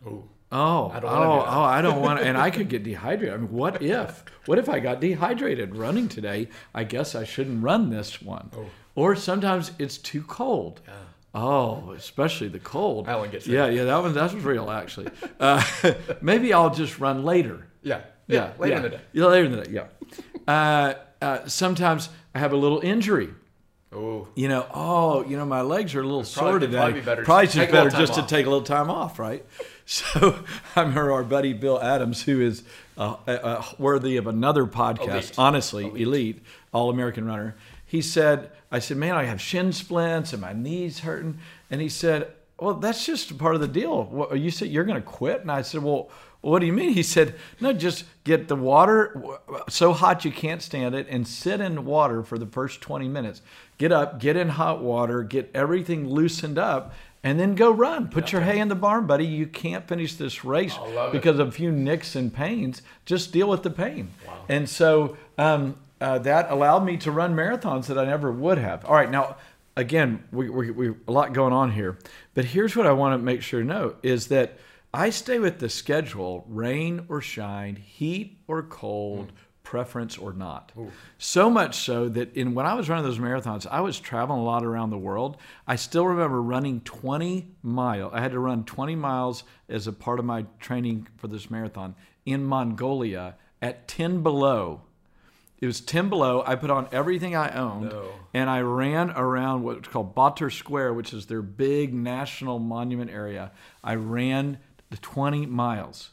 Ooh. 0.06 0.30
Oh, 0.52 0.90
I 0.94 1.00
don't 1.00 1.12
oh, 1.12 1.46
oh, 1.46 1.62
I 1.62 1.82
don't 1.82 2.02
want 2.02 2.20
to. 2.20 2.26
And 2.26 2.38
I 2.38 2.50
could 2.52 2.70
get 2.70 2.84
dehydrated. 2.84 3.34
I 3.34 3.38
mean, 3.38 3.52
what 3.52 3.82
if? 3.82 4.24
What 4.46 4.58
if 4.58 4.70
I 4.70 4.80
got 4.80 5.02
dehydrated 5.02 5.76
running 5.76 6.08
today? 6.08 6.48
I 6.74 6.86
guess 6.86 7.16
I 7.16 7.26
shouldn't 7.26 7.64
run 7.64 7.90
this 7.90 8.22
one. 8.22 8.50
Oh. 8.56 8.66
Or 8.96 9.16
sometimes 9.16 9.72
it's 9.78 9.98
too 9.98 10.24
cold. 10.24 10.82
Yeah. 10.88 10.94
Oh, 11.36 11.92
especially 11.92 12.48
the 12.48 12.60
cold. 12.60 13.06
That 13.06 13.20
one 13.20 13.30
gets 13.30 13.46
Yeah, 13.46 13.68
yeah, 13.68 13.84
that 13.84 14.02
one 14.02 14.14
that 14.14 14.34
was 14.34 14.44
real 14.44 14.72
actually. 14.72 15.10
Uh, 15.40 15.62
maybe 16.22 16.54
I'll 16.54 16.74
just 16.74 17.00
run 17.00 17.24
later. 17.24 17.68
Yeah. 17.84 18.02
Yeah, 18.28 18.52
Later 18.58 18.72
yeah. 18.72 18.78
in 18.78 18.84
the 18.84 18.90
day. 18.90 19.00
Yeah, 19.14 19.26
later 19.26 19.46
in 19.46 19.52
the 19.52 19.64
day. 19.64 19.72
Yeah. 19.72 19.88
Uh, 20.48 20.94
uh, 21.22 21.48
sometimes 21.48 22.10
I 22.36 22.40
have 22.40 22.54
a 22.54 22.58
little 22.58 22.80
injury. 22.80 23.30
Ooh. 23.94 24.28
You 24.36 24.50
know, 24.50 24.66
oh, 24.74 25.24
you 25.26 25.38
know, 25.38 25.46
my 25.46 25.62
legs 25.62 25.96
are 25.96 26.02
a 26.02 26.06
little 26.06 26.26
sore 26.26 26.60
today. 26.60 26.76
probably 26.76 27.00
be 27.00 27.06
better 27.06 27.24
Probably 27.24 27.48
just 27.48 27.72
better 27.72 27.90
just 27.90 28.16
to 28.16 28.24
take 28.24 28.46
a 28.46 28.50
little 28.50 28.66
time 28.66 28.90
off, 28.90 29.18
right? 29.18 29.46
So 29.90 30.44
I 30.76 30.82
remember 30.82 31.14
our 31.14 31.24
buddy 31.24 31.54
Bill 31.54 31.82
Adams, 31.82 32.24
who 32.24 32.42
is 32.42 32.64
uh, 32.98 33.16
uh, 33.26 33.32
uh, 33.32 33.64
worthy 33.78 34.18
of 34.18 34.28
another 34.28 34.66
podcast, 34.66 35.08
Elite. 35.08 35.34
honestly, 35.38 35.86
elite, 35.86 36.42
all 36.74 36.90
American 36.90 37.26
runner. 37.26 37.56
He 37.86 38.02
said, 38.02 38.52
I 38.70 38.80
said, 38.80 38.98
man, 38.98 39.16
I 39.16 39.24
have 39.24 39.40
shin 39.40 39.72
splints 39.72 40.34
and 40.34 40.42
my 40.42 40.52
knees 40.52 41.00
hurting. 41.00 41.38
And 41.72 41.80
he 41.80 41.88
said, 41.88 42.34
well, 42.60 42.74
that's 42.74 43.06
just 43.06 43.38
part 43.38 43.56
of 43.56 43.62
the 43.62 43.68
deal. 43.68 44.04
What, 44.04 44.38
you 44.38 44.52
said 44.52 44.68
you're 44.68 44.84
going 44.84 45.02
to 45.02 45.08
quit? 45.08 45.40
And 45.40 45.50
I 45.50 45.62
said, 45.62 45.82
well, 45.82 46.10
what 46.42 46.60
do 46.60 46.66
you 46.66 46.74
mean? 46.74 46.92
He 46.94 47.04
said, 47.04 47.36
no, 47.62 47.72
just 47.72 48.04
get 48.26 48.50
the 48.50 48.56
water 48.58 49.40
so 49.70 49.94
hot 49.94 50.26
you 50.26 50.32
can't 50.32 50.62
stand 50.62 50.96
it 50.96 51.08
and 51.10 51.26
sit 51.26 51.62
in 51.62 51.86
water 51.86 52.24
for 52.24 52.38
the 52.38 52.46
first 52.46 52.82
20 52.82 53.08
minutes. 53.08 53.42
Get 53.78 53.94
up, 53.94 54.20
get 54.20 54.36
in 54.36 54.50
hot 54.50 54.82
water, 54.82 55.24
get 55.24 55.50
everything 55.54 56.10
loosened 56.10 56.58
up, 56.58 56.94
and 57.28 57.38
then 57.38 57.56
go 57.56 57.70
run. 57.70 58.08
Put 58.08 58.32
your 58.32 58.40
hay 58.40 58.58
in 58.58 58.70
the 58.70 58.76
barn, 58.76 59.06
buddy. 59.06 59.26
You 59.26 59.48
can't 59.48 59.86
finish 59.86 60.14
this 60.16 60.46
race 60.46 60.78
I 60.78 60.88
love 60.94 61.10
it. 61.10 61.18
because 61.18 61.40
of 61.40 61.50
a 61.50 61.52
few 61.52 61.74
nicks 61.74 62.16
and 62.16 62.34
pains. 62.34 62.82
Just 63.06 63.34
deal 63.34 63.50
with 63.50 63.64
the 63.64 63.70
pain. 63.70 64.12
And 64.48 64.70
so 64.70 65.18
um, 65.38 65.76
uh, 66.00 66.20
that 66.20 66.50
allowed 66.50 66.86
me 66.86 66.96
to 66.96 67.12
run 67.12 67.36
marathons 67.36 67.88
that 67.88 67.98
I 67.98 68.06
never 68.06 68.32
would 68.32 68.58
have. 68.58 68.86
All 68.86 68.96
right, 68.96 69.12
now 69.12 69.36
again, 69.76 70.24
we 70.32 70.50
we, 70.50 70.72
we 70.72 70.94
a 71.06 71.12
lot 71.12 71.34
going 71.34 71.52
on 71.52 71.74
here, 71.74 71.98
but 72.34 72.46
here's 72.46 72.78
what 72.78 72.88
I 72.88 72.94
want 72.94 73.20
to 73.20 73.24
make 73.24 73.42
sure 73.42 73.60
to 73.60 73.68
know 73.68 73.96
is 74.04 74.28
that 74.28 74.58
I 74.94 75.10
stay 75.10 75.38
with 75.38 75.60
the 75.60 75.68
schedule, 75.68 76.46
rain 76.48 77.08
or 77.10 77.20
shine, 77.20 77.76
heat 77.76 78.38
or 78.48 78.64
cold, 78.64 79.34
preference 79.68 80.18
or 80.18 80.32
not. 80.32 80.72
So 81.18 81.50
much 81.50 81.76
so 81.80 82.08
that 82.08 82.34
in 82.38 82.54
when 82.56 82.66
I 82.66 82.74
was 82.74 82.88
running 82.88 83.04
those 83.04 83.20
marathons, 83.20 83.68
I 83.70 83.82
was 83.82 84.00
traveling 84.00 84.40
a 84.40 84.44
lot 84.46 84.64
around 84.64 84.92
the 84.92 84.98
world. 84.98 85.36
I 85.68 85.76
still 85.76 86.08
remember 86.08 86.42
running 86.42 86.80
20 86.82 87.50
miles. 87.64 88.14
I 88.16 88.22
had 88.22 88.32
to 88.32 88.40
run 88.40 88.64
20 88.64 88.96
miles 88.96 89.44
as 89.68 89.86
a 89.86 89.92
part 89.92 90.20
of 90.20 90.26
my 90.26 90.46
training 90.62 91.10
for 91.18 91.28
this 91.28 91.52
marathon 91.52 91.96
in 92.26 92.46
Mongolia 92.46 93.36
at 93.62 93.90
10 93.90 94.24
below. 94.24 94.84
It 95.60 95.66
was 95.66 95.82
10 95.82 96.08
below. 96.08 96.44
I 96.48 96.56
put 96.56 96.70
on 96.70 96.88
everything 96.94 97.36
I 97.36 97.50
owned 97.54 97.90
No. 97.90 98.06
and 98.34 98.50
I 98.50 98.62
ran 98.62 99.12
around 99.12 99.64
what's 99.64 99.90
called 99.90 100.16
Batur 100.16 100.50
Square, 100.50 100.94
which 100.94 101.12
is 101.14 101.26
their 101.26 101.42
big 101.42 101.94
national 101.94 102.60
monument 102.60 103.12
area. 103.12 103.52
I 103.84 103.96
ran 103.96 104.60
the 104.92 104.98
20 104.98 105.46
miles. 105.46 106.12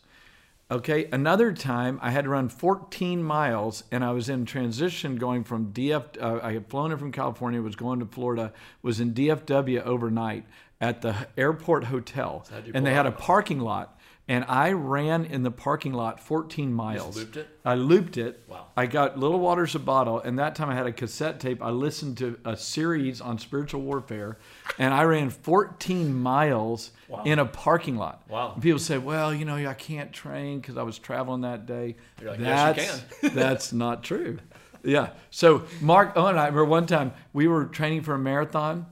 Okay, 0.74 1.08
another 1.12 1.52
time 1.52 2.00
I 2.02 2.10
had 2.10 2.24
to 2.24 2.30
run 2.30 2.48
14 2.48 3.22
miles, 3.22 3.84
and 3.92 4.04
I 4.04 4.10
was 4.10 4.28
in 4.28 4.44
transition 4.44 5.14
going 5.14 5.44
from 5.44 5.72
DF. 5.72 6.20
Uh, 6.20 6.40
I 6.42 6.54
had 6.54 6.66
flown 6.66 6.90
in 6.90 6.98
from 6.98 7.12
California, 7.12 7.62
was 7.62 7.76
going 7.76 8.00
to 8.00 8.06
Florida, 8.06 8.52
was 8.82 8.98
in 8.98 9.14
DFW 9.14 9.84
overnight 9.84 10.44
at 10.80 11.00
the 11.00 11.28
airport 11.36 11.84
hotel, 11.84 12.44
and 12.74 12.84
they 12.84 12.92
had 12.92 13.06
a 13.06 13.12
parking 13.12 13.60
lot, 13.60 14.00
and 14.26 14.44
I 14.48 14.72
ran 14.72 15.24
in 15.26 15.42
the 15.42 15.50
parking 15.50 15.92
lot 15.92 16.18
14 16.18 16.72
miles. 16.72 17.16
looped 17.16 17.36
it? 17.36 17.46
I 17.64 17.74
looped 17.74 18.16
it. 18.16 18.42
Wow. 18.48 18.66
I 18.76 18.86
got 18.86 19.18
little 19.18 19.38
waters 19.38 19.74
a 19.74 19.78
bottle, 19.78 20.18
and 20.20 20.38
that 20.38 20.54
time 20.54 20.70
I 20.70 20.74
had 20.74 20.86
a 20.86 20.92
cassette 20.92 21.40
tape. 21.40 21.62
I 21.62 21.70
listened 21.70 22.16
to 22.18 22.38
a 22.44 22.56
series 22.56 23.20
on 23.20 23.38
spiritual 23.38 23.82
warfare, 23.82 24.38
and 24.78 24.94
I 24.94 25.02
ran 25.04 25.28
14 25.30 26.14
miles 26.14 26.90
Wow. 27.08 27.22
in 27.24 27.38
a 27.38 27.44
parking 27.44 27.96
lot. 27.96 28.22
Wow. 28.28 28.52
And 28.54 28.62
people 28.62 28.78
say, 28.78 28.96
"Well, 28.96 29.34
you 29.34 29.44
know, 29.44 29.56
I 29.56 29.74
can't 29.74 30.10
train 30.12 30.58
because 30.60 30.76
I 30.78 30.82
was 30.82 30.98
traveling 30.98 31.42
that 31.42 31.66
day." 31.66 31.96
You're 32.20 32.30
like, 32.30 32.40
"Yes, 32.40 33.04
you 33.22 33.28
that's 33.28 33.34
that's 33.34 33.72
not 33.74 34.02
true. 34.02 34.38
Yeah. 34.82 35.10
So 35.30 35.64
Mark 35.80 36.12
Owen 36.16 36.30
and 36.30 36.38
I 36.40 36.44
remember 36.46 36.64
one 36.64 36.86
time 36.86 37.12
we 37.32 37.46
were 37.46 37.66
training 37.66 38.02
for 38.02 38.14
a 38.14 38.18
marathon. 38.18 38.86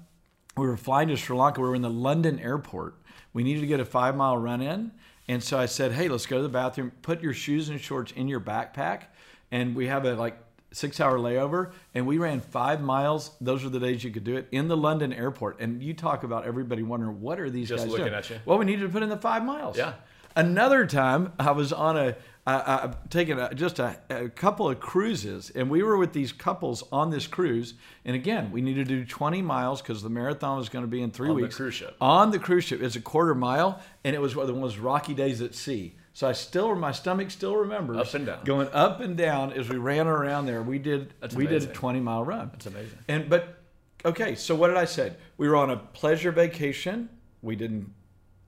We 0.56 0.66
were 0.66 0.76
flying 0.76 1.08
to 1.08 1.16
Sri 1.16 1.34
Lanka. 1.36 1.60
We 1.62 1.68
were 1.68 1.74
in 1.74 1.80
the 1.82 1.90
London 1.90 2.38
airport. 2.38 2.96
We 3.32 3.42
needed 3.42 3.60
to 3.60 3.66
get 3.66 3.80
a 3.80 3.84
five 3.86 4.14
mile 4.14 4.36
run 4.36 4.60
in. 4.60 4.92
And 5.28 5.42
so 5.42 5.58
I 5.58 5.66
said, 5.66 5.92
Hey, 5.92 6.08
let's 6.08 6.26
go 6.26 6.36
to 6.38 6.42
the 6.42 6.48
bathroom. 6.48 6.92
Put 7.02 7.22
your 7.22 7.32
shoes 7.32 7.68
and 7.68 7.80
shorts 7.80 8.12
in 8.12 8.28
your 8.28 8.40
backpack. 8.40 9.02
And 9.50 9.74
we 9.74 9.86
have 9.86 10.04
a 10.04 10.14
like 10.14 10.36
six 10.72 11.00
hour 11.00 11.18
layover. 11.18 11.72
And 11.94 12.06
we 12.06 12.18
ran 12.18 12.40
five 12.40 12.80
miles. 12.80 13.30
Those 13.40 13.64
are 13.64 13.68
the 13.68 13.80
days 13.80 14.02
you 14.02 14.10
could 14.10 14.24
do 14.24 14.36
it 14.36 14.48
in 14.50 14.68
the 14.68 14.76
London 14.76 15.12
airport. 15.12 15.60
And 15.60 15.82
you 15.82 15.94
talk 15.94 16.24
about 16.24 16.44
everybody 16.46 16.82
wondering, 16.82 17.20
what 17.20 17.38
are 17.38 17.50
these 17.50 17.68
Just 17.68 17.84
guys 17.84 17.90
looking 17.90 18.06
doing? 18.06 18.16
at 18.18 18.30
you. 18.30 18.38
Well, 18.44 18.58
we 18.58 18.64
needed 18.64 18.82
to 18.82 18.88
put 18.88 19.02
in 19.02 19.08
the 19.08 19.16
five 19.16 19.44
miles. 19.44 19.76
Yeah. 19.76 19.94
Another 20.34 20.86
time, 20.86 21.32
I 21.38 21.50
was 21.52 21.74
on 21.74 21.98
a, 21.98 22.16
I, 22.44 22.80
I've 22.84 23.08
taken 23.08 23.38
a, 23.38 23.54
just 23.54 23.78
a, 23.78 23.96
a 24.10 24.28
couple 24.28 24.68
of 24.68 24.80
cruises, 24.80 25.50
and 25.54 25.70
we 25.70 25.82
were 25.84 25.96
with 25.96 26.12
these 26.12 26.32
couples 26.32 26.82
on 26.90 27.10
this 27.10 27.26
cruise. 27.28 27.74
And 28.04 28.16
again, 28.16 28.50
we 28.50 28.60
needed 28.62 28.88
to 28.88 28.96
do 28.96 29.04
20 29.04 29.42
miles 29.42 29.80
because 29.80 30.02
the 30.02 30.10
marathon 30.10 30.58
was 30.58 30.68
going 30.68 30.84
to 30.84 30.90
be 30.90 31.02
in 31.02 31.12
three 31.12 31.28
On 31.28 31.36
the 31.36 31.42
weeks. 31.42 31.54
cruise 31.56 31.74
ship. 31.74 31.96
On 32.00 32.32
the 32.32 32.40
cruise 32.40 32.64
ship, 32.64 32.82
it's 32.82 32.96
a 32.96 33.00
quarter 33.00 33.34
mile, 33.34 33.80
and 34.02 34.16
it 34.16 34.20
was 34.20 34.34
one 34.34 34.48
of 34.48 34.54
those 34.56 34.76
rocky 34.76 35.14
days 35.14 35.40
at 35.40 35.54
sea. 35.54 35.94
So 36.14 36.28
I 36.28 36.32
still, 36.32 36.74
my 36.74 36.90
stomach 36.92 37.30
still 37.30 37.56
remembers 37.56 37.96
Up 37.96 38.12
and 38.14 38.26
down. 38.26 38.44
going 38.44 38.68
up 38.72 39.00
and 39.00 39.16
down 39.16 39.52
as 39.52 39.68
we 39.68 39.76
ran 39.78 40.06
around 40.08 40.46
there. 40.46 40.62
We 40.62 40.78
did, 40.78 41.14
That's 41.20 41.34
we 41.34 41.46
did 41.46 41.62
a 41.62 41.66
20 41.66 42.00
mile 42.00 42.24
run. 42.24 42.50
That's 42.52 42.66
amazing. 42.66 42.98
And 43.08 43.30
but 43.30 43.62
okay, 44.04 44.34
so 44.34 44.54
what 44.54 44.68
did 44.68 44.76
I 44.76 44.84
say? 44.84 45.12
We 45.38 45.48
were 45.48 45.56
on 45.56 45.70
a 45.70 45.76
pleasure 45.76 46.32
vacation. 46.32 47.08
We 47.40 47.56
didn't 47.56 47.94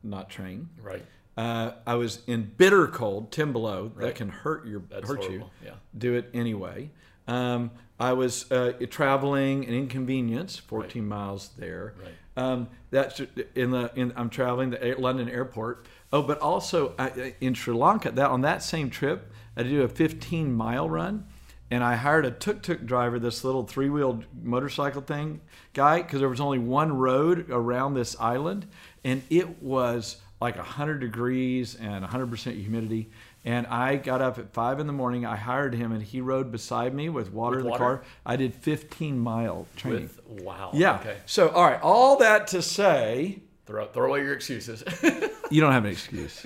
not 0.02 0.28
train. 0.28 0.68
Right. 0.83 1.04
Uh, 1.37 1.73
I 1.87 1.94
was 1.94 2.20
in 2.27 2.53
bitter 2.57 2.87
cold, 2.87 3.33
10 3.33 3.53
below. 3.53 3.92
That 3.97 4.14
can 4.14 4.29
hurt 4.29 4.66
your 4.66 4.83
That's 4.88 5.09
hurt 5.09 5.18
horrible, 5.18 5.51
you. 5.62 5.66
yeah. 5.68 5.75
Do 5.97 6.14
it 6.14 6.31
anyway. 6.33 6.90
Um, 7.27 7.70
I 7.99 8.12
was 8.12 8.51
uh, 8.53 8.73
traveling 8.90 9.64
an 9.66 9.75
inconvenience, 9.75 10.57
14 10.57 11.07
miles 11.07 11.51
there. 11.59 11.94
Right. 12.01 12.12
Um, 12.37 12.68
that's 12.90 13.20
in 13.55 13.70
the 13.70 13.92
in 13.94 14.12
I'm 14.16 14.29
traveling 14.29 14.70
the 14.70 14.97
London 14.99 15.29
airport. 15.29 15.87
Oh, 16.12 16.23
but 16.23 16.38
also 16.40 16.94
I, 16.99 17.35
in 17.40 17.55
Sri 17.55 17.75
Lanka, 17.75 18.11
that 18.11 18.31
on 18.31 18.40
that 18.42 18.62
same 18.62 18.90
trip, 18.90 19.31
I 19.57 19.62
did 19.62 19.81
a 19.81 19.88
15 19.88 20.53
mile 20.53 20.88
run, 20.90 21.27
and 21.70 21.85
I 21.85 21.94
hired 21.94 22.27
a 22.27 22.33
tuk 22.33 22.62
tuk 22.62 22.85
driver, 22.85 23.20
this 23.20 23.44
little 23.44 23.62
three 23.64 23.88
wheeled 23.88 24.25
motorcycle 24.42 25.03
thing 25.03 25.40
guy, 25.75 26.03
because 26.03 26.18
there 26.20 26.29
was 26.29 26.40
only 26.40 26.59
one 26.59 26.97
road 26.97 27.49
around 27.51 27.94
this 27.94 28.18
island, 28.18 28.66
and 29.05 29.23
it 29.31 29.62
was 29.62 30.16
like 30.40 30.57
100 30.57 30.99
degrees 31.01 31.75
and 31.75 32.05
100% 32.05 32.61
humidity. 32.61 33.11
And 33.44 33.66
I 33.66 33.97
got 33.97 34.20
up 34.20 34.38
at 34.38 34.53
five 34.53 34.81
in 34.81 34.87
the 34.87 34.92
morning. 34.92 35.25
I 35.27 35.37
hired 35.37 35.75
him, 35.75 35.92
and 35.92 36.03
he 36.03 36.20
rode 36.20 36.51
beside 36.51 36.94
me 36.94 37.09
with 37.09 37.33
water 37.33 37.57
With 37.57 37.61
in 37.61 37.64
the 37.66 37.70
water? 37.70 37.85
car. 37.85 38.05
I 38.25 38.37
did 38.37 38.55
15 38.55 39.18
mile 39.18 39.66
training. 39.77 40.11
With 40.27 40.42
wow. 40.42 40.70
yeah. 40.73 40.97
Okay. 41.01 41.16
So, 41.27 41.49
all 41.51 41.64
right, 41.64 41.81
all 41.83 42.16
that 42.18 42.47
to 42.49 42.62
say, 42.62 43.40
Throw 43.66 43.87
throw 43.87 44.09
away 44.09 44.20
your 44.20 44.35
excuses. 44.35 44.85
you 45.51 45.61
don't 45.62 45.73
have 45.73 45.87
an 45.87 45.90
excuse. 45.90 46.44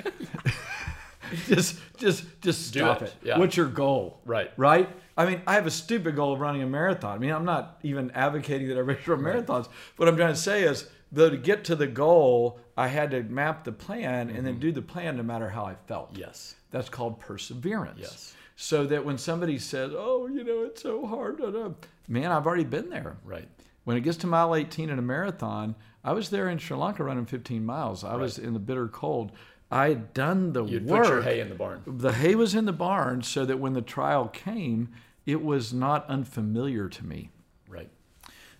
just, 1.47 1.79
just, 1.97 2.25
just 2.41 2.73
Do 2.73 2.79
stop 2.81 3.03
it. 3.03 3.07
it. 3.07 3.15
Yeah. 3.29 3.39
What's 3.39 3.57
your 3.57 3.67
goal? 3.67 4.21
Right. 4.25 4.51
Right. 4.57 4.89
I 5.17 5.27
mean, 5.27 5.43
I 5.47 5.55
have 5.55 5.67
a 5.67 5.71
stupid 5.71 6.15
goal 6.15 6.33
of 6.33 6.41
running 6.41 6.63
a 6.63 6.67
marathon. 6.67 7.17
I 7.17 7.19
mean, 7.19 7.31
I'm 7.33 7.45
not 7.45 7.81
even 7.83 8.13
advocating 8.13 8.69
that 8.69 8.77
everybody 8.77 9.03
should 9.05 9.21
run 9.21 9.21
marathons. 9.45 9.69
What 9.97 10.09
I'm 10.09 10.17
trying 10.17 10.33
to 10.35 10.39
say 10.41 10.63
is, 10.63 10.89
though, 11.13 11.31
to 11.31 11.37
get 11.37 11.65
to 11.65 11.77
the 11.77 11.87
goal, 11.87 12.61
I 12.77 12.89
had 12.89 13.11
to 13.13 13.23
map 13.23 13.65
the 13.65 13.73
plan 13.73 14.31
and 14.31 14.47
then 14.47 14.55
mm-hmm. 14.55 14.61
do 14.61 14.73
the 14.73 14.83
plan 14.83 15.17
no 15.17 15.23
matter 15.23 15.49
how 15.49 15.65
I 15.65 15.77
felt. 15.87 16.17
yes. 16.17 16.55
That's 16.71 16.89
called 16.89 17.19
perseverance. 17.19 17.99
Yes. 18.01 18.35
So 18.55 18.85
that 18.87 19.05
when 19.05 19.17
somebody 19.17 19.59
says, 19.59 19.93
"Oh, 19.95 20.27
you 20.27 20.45
know, 20.45 20.65
it's 20.65 20.83
so 20.83 21.07
hard," 21.07 21.39
da, 21.39 21.51
da," 21.51 21.71
man, 22.09 22.31
I've 22.31 22.47
already 22.47 22.65
been 22.65 22.91
there. 22.91 23.17
Right. 23.25 23.49
When 23.85 23.97
it 23.97 24.03
gets 24.03 24.19
to 24.19 24.27
mile 24.27 24.55
18 24.55 24.91
in 24.91 24.99
a 24.99 25.03
marathon, 25.03 25.77
I 26.05 26.13
was 26.13 26.29
there 26.29 26.49
in 26.49 26.59
Sri 26.59 26.77
Lanka 26.77 27.05
running 27.05 27.25
15 27.25 27.65
miles. 27.65 28.05
I 28.05 28.17
was 28.17 28.39
in 28.39 28.53
the 28.53 28.59
bitter 28.59 28.89
cold. 28.89 29.33
I 29.71 29.89
had 29.89 30.13
done 30.13 30.53
the 30.53 30.63
work. 30.63 30.73
You'd 30.73 30.87
work. 30.87 31.05
put 31.05 31.13
your 31.13 31.23
hay 31.23 31.41
in 31.41 31.49
the 31.49 31.55
barn. 31.55 31.83
The 31.87 32.13
hay 32.13 32.35
was 32.35 32.55
in 32.55 32.65
the 32.65 32.73
barn 32.73 33.23
so 33.23 33.45
that 33.45 33.59
when 33.59 33.75
the 33.75 33.83
trial 33.83 34.29
came, 34.29 34.91
it 35.27 35.43
was 35.43 35.73
not 35.73 36.07
unfamiliar 36.09 36.89
to 36.89 37.07
me. 37.07 37.31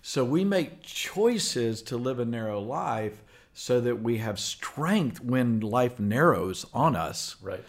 So 0.01 0.23
we 0.23 0.43
make 0.43 0.81
choices 0.81 1.81
to 1.83 1.97
live 1.97 2.19
a 2.19 2.25
narrow 2.25 2.59
life 2.59 3.21
so 3.53 3.81
that 3.81 4.01
we 4.01 4.17
have 4.19 4.39
strength 4.39 5.21
when 5.21 5.59
life 5.59 5.99
narrows 5.99 6.65
on 6.73 6.95
us 6.95 7.35
Right. 7.41 7.63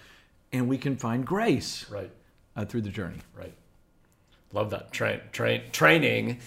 and 0.53 0.69
we 0.69 0.79
can 0.79 0.97
find 0.97 1.27
grace 1.27 1.88
Right. 1.90 2.11
uh, 2.57 2.64
through 2.64 2.83
the 2.83 2.90
journey. 2.90 3.19
Right. 3.37 3.53
Love 4.53 4.71
that. 4.71 4.93
Train, 4.93 5.21
train, 5.33 5.62
training, 5.73 6.38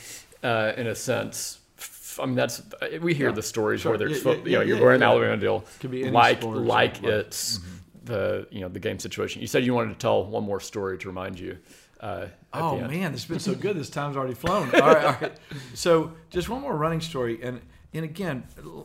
uh, 0.44 0.74
in 0.78 0.88
a 0.88 0.96
sense. 0.96 1.60
f- 1.78 2.20
I 2.22 2.26
mean, 2.26 2.36
that's 2.36 2.62
we 3.02 3.14
hear 3.14 3.30
Yeah. 3.30 3.36
the 3.36 3.42
stories 3.44 3.82
Sure. 3.82 3.92
where 3.92 3.98
there's 3.98 4.18
yeah, 4.18 4.24
fo- 4.24 4.34
yeah, 4.34 4.44
you 4.46 4.52
know, 4.58 4.62
you're 4.62 4.82
wearing 4.82 5.02
yeah. 5.02 5.10
Alabama 5.10 5.38
deal, 5.38 5.66
like 6.12 6.44
like 6.44 7.04
it's 7.04 7.60
the 8.06 8.48
you 8.52 8.62
know 8.62 8.68
the 8.70 8.80
game 8.80 9.00
situation. 9.00 9.42
You 9.42 9.48
said 9.48 9.66
you 9.66 9.74
wanted 9.74 9.94
to 9.94 10.00
tell 10.00 10.26
one 10.26 10.44
more 10.44 10.60
story 10.60 10.98
to 11.00 11.08
remind 11.08 11.40
you. 11.40 11.58
Uh, 12.04 12.28
Oh 12.54 12.78
man, 12.82 13.14
this 13.14 13.22
has 13.22 13.30
been 13.30 13.40
so 13.40 13.56
good. 13.56 13.78
This 13.78 13.90
time's 13.90 14.18
already 14.18 14.34
flown. 14.34 14.70
All 14.76 14.82
right, 14.82 15.06
all 15.06 15.18
right. 15.22 15.32
So 15.74 16.12
just 16.30 16.50
one 16.50 16.62
more 16.62 16.76
running 16.76 17.02
story, 17.02 17.40
and 17.42 17.62
and 17.94 18.04
again, 18.04 18.44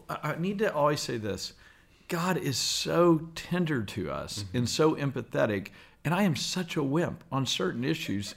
I 0.08 0.32
I 0.32 0.36
need 0.38 0.60
to 0.60 0.72
always 0.72 1.00
say 1.00 1.16
this: 1.18 1.52
God 2.06 2.36
is 2.38 2.56
so 2.56 3.28
tender 3.34 3.82
to 3.82 4.10
us 4.10 4.44
and 4.54 4.68
so 4.68 4.94
empathetic, 4.94 5.68
and 6.04 6.14
I 6.14 6.22
am 6.22 6.36
such 6.36 6.76
a 6.76 6.82
wimp 6.82 7.24
on 7.32 7.44
certain 7.44 7.84
issues. 7.84 8.36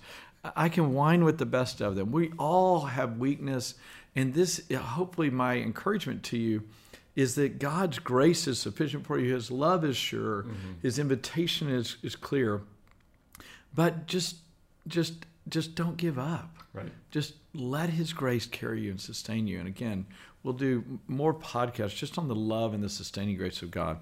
I 0.56 0.68
can 0.68 0.94
whine 0.94 1.24
with 1.24 1.38
the 1.38 1.46
best 1.46 1.80
of 1.80 1.96
them. 1.96 2.12
We 2.12 2.32
all 2.40 2.82
have 2.82 3.20
weakness, 3.20 3.76
and 4.16 4.34
this 4.34 4.62
hopefully 4.74 5.30
my 5.30 5.58
encouragement 5.58 6.24
to 6.24 6.38
you 6.38 6.64
is 7.16 7.36
that 7.36 7.60
God's 7.60 8.00
grace 8.00 8.48
is 8.48 8.58
sufficient 8.58 9.06
for 9.06 9.20
you. 9.20 9.34
His 9.34 9.52
love 9.52 9.86
is 9.86 9.96
sure. 9.96 10.48
His 10.82 10.98
invitation 10.98 11.70
is 11.70 11.98
is 12.02 12.16
clear 12.16 12.62
but 13.74 14.06
just 14.06 14.36
just 14.88 15.26
just 15.50 15.76
don't 15.76 15.98
give 15.98 16.18
up 16.20 16.56
Right. 16.74 16.92
just 17.10 17.34
let 17.54 17.90
his 17.90 18.14
grace 18.14 18.46
carry 18.46 18.82
you 18.82 18.92
and 18.92 19.02
sustain 19.02 19.46
you 19.48 19.60
and 19.60 19.68
again 19.68 20.06
we'll 20.44 20.54
do 20.54 21.00
more 21.08 21.34
podcasts 21.34 21.96
just 21.96 22.18
on 22.18 22.28
the 22.30 22.36
love 22.36 22.74
and 22.74 22.82
the 22.82 22.90
sustaining 22.90 23.36
grace 23.36 23.62
of 23.62 23.72
god 23.72 23.98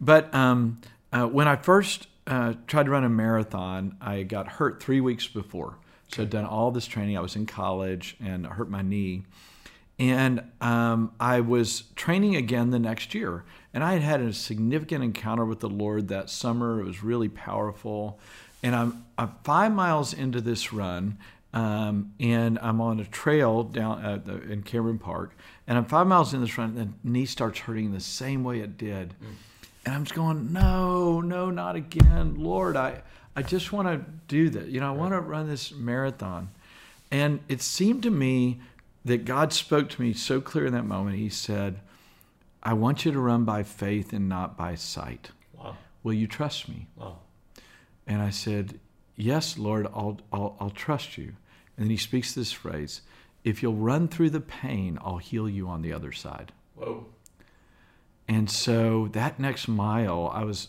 but 0.00 0.32
um, 0.34 0.80
uh, 1.12 1.26
when 1.26 1.46
i 1.46 1.56
first 1.56 2.06
uh, 2.26 2.54
tried 2.66 2.84
to 2.84 2.90
run 2.90 3.04
a 3.04 3.08
marathon 3.08 3.96
i 4.00 4.22
got 4.22 4.48
hurt 4.48 4.82
three 4.82 5.00
weeks 5.00 5.26
before 5.26 5.76
so 6.08 6.22
i'd 6.22 6.30
done 6.30 6.46
all 6.46 6.70
this 6.70 6.86
training 6.86 7.18
i 7.18 7.20
was 7.20 7.36
in 7.36 7.44
college 7.46 8.16
and 8.24 8.46
I 8.46 8.50
hurt 8.50 8.70
my 8.70 8.82
knee 8.82 9.24
and 9.98 10.42
um, 10.60 11.12
I 11.18 11.40
was 11.40 11.84
training 11.94 12.36
again 12.36 12.68
the 12.68 12.78
next 12.78 13.14
year. 13.14 13.44
And 13.72 13.82
I 13.82 13.94
had 13.94 14.02
had 14.02 14.20
a 14.20 14.32
significant 14.34 15.02
encounter 15.02 15.44
with 15.46 15.60
the 15.60 15.70
Lord 15.70 16.08
that 16.08 16.28
summer. 16.28 16.80
It 16.80 16.84
was 16.84 17.02
really 17.02 17.30
powerful. 17.30 18.18
And 18.62 18.74
I'm, 18.74 19.04
I'm 19.18 19.34
five 19.44 19.72
miles 19.72 20.12
into 20.12 20.40
this 20.40 20.72
run, 20.72 21.18
um, 21.52 22.12
and 22.18 22.58
I'm 22.60 22.80
on 22.80 23.00
a 23.00 23.04
trail 23.04 23.62
down 23.62 24.22
the, 24.24 24.42
in 24.50 24.62
Cameron 24.62 24.98
Park. 24.98 25.36
And 25.66 25.78
I'm 25.78 25.84
five 25.84 26.06
miles 26.06 26.34
in 26.34 26.40
this 26.40 26.56
run, 26.58 26.76
and 26.76 26.94
the 27.02 27.10
knee 27.10 27.26
starts 27.26 27.60
hurting 27.60 27.92
the 27.92 28.00
same 28.00 28.44
way 28.44 28.60
it 28.60 28.76
did. 28.78 29.14
And 29.84 29.94
I'm 29.94 30.04
just 30.04 30.14
going, 30.14 30.52
no, 30.52 31.20
no, 31.20 31.50
not 31.50 31.76
again. 31.76 32.34
Lord, 32.38 32.76
I, 32.76 33.02
I 33.36 33.42
just 33.42 33.72
want 33.72 33.88
to 33.88 34.04
do 34.26 34.50
that. 34.50 34.66
You 34.66 34.80
know, 34.80 34.88
I 34.88 34.96
want 34.96 35.12
to 35.12 35.20
run 35.20 35.48
this 35.48 35.72
marathon. 35.72 36.50
And 37.10 37.40
it 37.48 37.62
seemed 37.62 38.02
to 38.02 38.10
me 38.10 38.60
that 39.04 39.24
God 39.24 39.52
spoke 39.52 39.88
to 39.90 40.02
me 40.02 40.12
so 40.12 40.40
clear 40.40 40.66
in 40.66 40.72
that 40.72 40.84
moment. 40.84 41.16
He 41.16 41.28
said, 41.28 41.80
I 42.62 42.72
want 42.72 43.04
you 43.04 43.12
to 43.12 43.20
run 43.20 43.44
by 43.44 43.62
faith 43.62 44.12
and 44.12 44.28
not 44.28 44.56
by 44.56 44.74
sight. 44.74 45.30
Wow. 45.56 45.76
Will 46.02 46.14
you 46.14 46.26
trust 46.26 46.68
me? 46.68 46.88
Wow. 46.96 47.18
And 48.06 48.22
I 48.22 48.30
said, 48.30 48.78
Yes, 49.16 49.56
Lord, 49.56 49.86
I'll, 49.86 50.20
I'll, 50.32 50.56
I'll 50.60 50.70
trust 50.70 51.16
you. 51.16 51.34
And 51.76 51.84
then 51.84 51.90
he 51.90 51.96
speaks 51.96 52.34
this 52.34 52.52
phrase 52.52 53.02
If 53.44 53.62
you'll 53.62 53.74
run 53.74 54.08
through 54.08 54.30
the 54.30 54.40
pain, 54.40 54.98
I'll 55.02 55.18
heal 55.18 55.48
you 55.48 55.68
on 55.68 55.82
the 55.82 55.92
other 55.92 56.12
side. 56.12 56.52
Whoa. 56.74 57.06
And 58.28 58.50
so 58.50 59.08
that 59.12 59.38
next 59.38 59.68
mile, 59.68 60.30
I 60.32 60.44
was, 60.44 60.68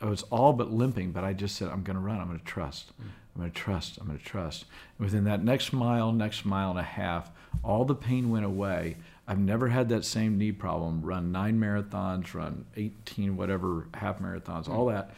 I 0.00 0.06
was 0.06 0.22
all 0.24 0.52
but 0.52 0.72
limping, 0.72 1.12
but 1.12 1.24
I 1.24 1.32
just 1.32 1.56
said, 1.56 1.68
I'm 1.68 1.82
going 1.82 1.96
to 1.96 2.02
run. 2.02 2.20
I'm 2.20 2.28
going 2.28 2.38
to 2.38 2.44
mm. 2.44 2.48
trust. 2.48 2.92
I'm 2.98 3.40
going 3.40 3.50
to 3.50 3.58
trust. 3.58 3.98
I'm 3.98 4.06
going 4.06 4.18
to 4.18 4.24
trust. 4.24 4.66
And 4.98 5.06
within 5.06 5.24
that 5.24 5.42
next 5.42 5.72
mile, 5.72 6.12
next 6.12 6.44
mile 6.44 6.70
and 6.70 6.78
a 6.78 6.84
half, 6.84 7.30
all 7.64 7.84
the 7.84 7.94
pain 7.94 8.30
went 8.30 8.44
away. 8.44 8.96
I've 9.26 9.38
never 9.38 9.68
had 9.68 9.88
that 9.88 10.04
same 10.04 10.38
knee 10.38 10.52
problem. 10.52 11.02
Run 11.02 11.32
nine 11.32 11.58
marathons, 11.58 12.34
run 12.34 12.66
18 12.76 13.36
whatever 13.36 13.86
half 13.94 14.20
marathons, 14.20 14.68
all 14.68 14.86
mm. 14.86 14.94
that. 14.94 15.14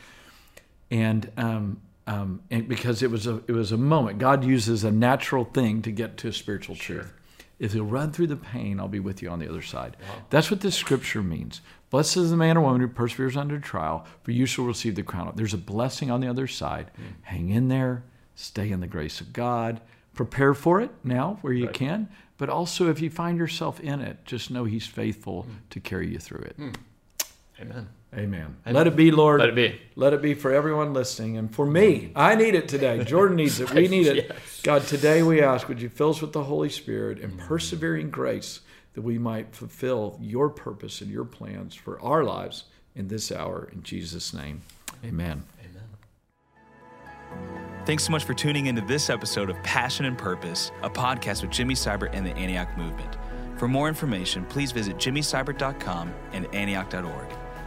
And 0.95 1.31
um, 1.37 1.81
um, 2.07 2.41
and 2.51 2.69
because 2.69 3.03
it 3.03 3.11
was 3.11 3.27
a 3.27 3.43
it 3.49 3.53
was 3.53 3.73
a 3.73 3.77
moment. 3.77 4.19
God 4.19 4.45
uses 4.45 4.85
a 4.85 4.91
natural 4.93 5.45
thing 5.45 5.83
to 5.83 5.91
get 5.91 6.17
to 6.19 6.29
a 6.29 6.33
spiritual 6.33 6.77
truth. 6.77 7.13
If 7.59 7.75
you'll 7.75 7.87
run 7.87 8.13
through 8.13 8.27
the 8.29 8.37
pain, 8.37 8.79
I'll 8.79 8.89
be 8.89 9.01
with 9.01 9.23
you 9.23 9.29
on 9.31 9.39
the 9.39 9.49
other 9.49 9.63
side. 9.63 9.97
That's 10.31 10.51
what 10.51 10.61
this 10.61 10.75
scripture 10.77 11.23
means. 11.23 11.61
Blessed 11.91 12.17
is 12.19 12.31
the 12.31 12.37
man 12.37 12.57
or 12.57 12.61
woman 12.63 12.81
who 12.81 12.89
perseveres 12.89 13.37
under 13.37 13.59
trial, 13.59 14.05
for 14.23 14.33
you 14.33 14.45
shall 14.47 14.65
receive 14.65 14.95
the 14.97 15.03
crown. 15.03 15.33
There's 15.37 15.55
a 15.55 15.59
blessing 15.59 16.11
on 16.11 16.21
the 16.21 16.29
other 16.29 16.47
side. 16.49 16.91
Hang 17.23 17.51
in 17.51 17.69
there, 17.69 18.03
stay 18.35 18.71
in 18.71 18.81
the 18.81 18.87
grace 18.89 19.21
of 19.21 19.33
God, 19.33 19.81
prepare 20.15 20.53
for 20.55 20.81
it 20.81 20.91
now 21.05 21.39
where 21.43 21.53
you 21.53 21.67
Right. 21.67 21.75
can. 21.75 22.09
But 22.37 22.49
also, 22.51 22.89
if 22.91 23.01
you 23.01 23.09
find 23.11 23.39
yourself 23.39 23.79
in 23.81 24.01
it, 24.01 24.25
just 24.25 24.51
know 24.51 24.65
He's 24.65 24.87
faithful 24.87 25.47
to 25.71 25.81
carry 25.81 26.09
you 26.13 26.19
through 26.19 26.43
it. 26.51 26.57
Amen. 27.61 27.89
Amen. 28.17 28.57
Let 28.67 28.87
it 28.87 28.95
be, 28.95 29.11
Lord. 29.11 29.41
Let 29.41 29.49
it 29.51 29.55
be. 29.55 29.81
Let 29.97 30.13
it 30.13 30.23
be 30.23 30.35
for 30.35 30.53
everyone 30.53 30.93
listening. 30.93 31.37
And 31.37 31.53
for 31.53 31.67
me, 31.67 32.13
I 32.15 32.35
need 32.37 32.55
it 32.55 32.69
today. 32.69 33.03
Jordan 33.03 33.37
needs 33.37 33.59
it. 33.61 33.71
We 33.73 33.89
need 33.97 34.07
it. 34.07 34.27
Yes. 34.29 34.61
God, 34.63 34.83
today 34.87 35.23
we 35.23 35.43
ask, 35.43 35.69
would 35.69 35.83
you 35.83 35.89
fill 35.89 36.11
us 36.11 36.21
with 36.21 36.33
the 36.33 36.45
Holy 36.45 36.69
Spirit 36.69 37.19
and 37.19 37.39
persevering 37.39 38.11
grace 38.11 38.61
that 38.95 39.03
we 39.03 39.19
might 39.19 39.55
fulfill 39.55 40.19
your 40.21 40.49
purpose 40.49 41.01
and 41.01 41.11
your 41.11 41.25
plans 41.25 41.75
for 41.75 42.01
our 42.01 42.25
lives 42.25 42.65
in 42.95 43.09
this 43.09 43.31
hour. 43.31 43.69
In 43.73 43.83
Jesus' 43.83 44.33
name, 44.33 44.63
amen. 45.05 45.43
amen. 45.61 45.83
Thanks 47.85 48.05
so 48.05 48.13
much 48.13 48.25
for 48.25 48.35
tuning 48.35 48.67
into 48.67 48.83
this 48.83 49.11
episode 49.11 49.51
of 49.51 49.61
Passion 49.63 50.07
and 50.07 50.17
Purpose, 50.17 50.71
a 50.83 50.91
podcast 50.91 51.43
with 51.43 51.51
Jimmy 51.51 51.75
Seibert 51.75 52.11
and 52.13 52.25
the 52.25 52.35
Antioch 52.37 52.77
Movement. 52.79 53.17
For 53.59 53.69
more 53.69 53.89
information, 53.89 54.45
please 54.47 54.73
visit 54.73 54.97
jimmyseibert.com 54.97 56.13
and 56.33 56.47
antioch.org. 56.55 57.44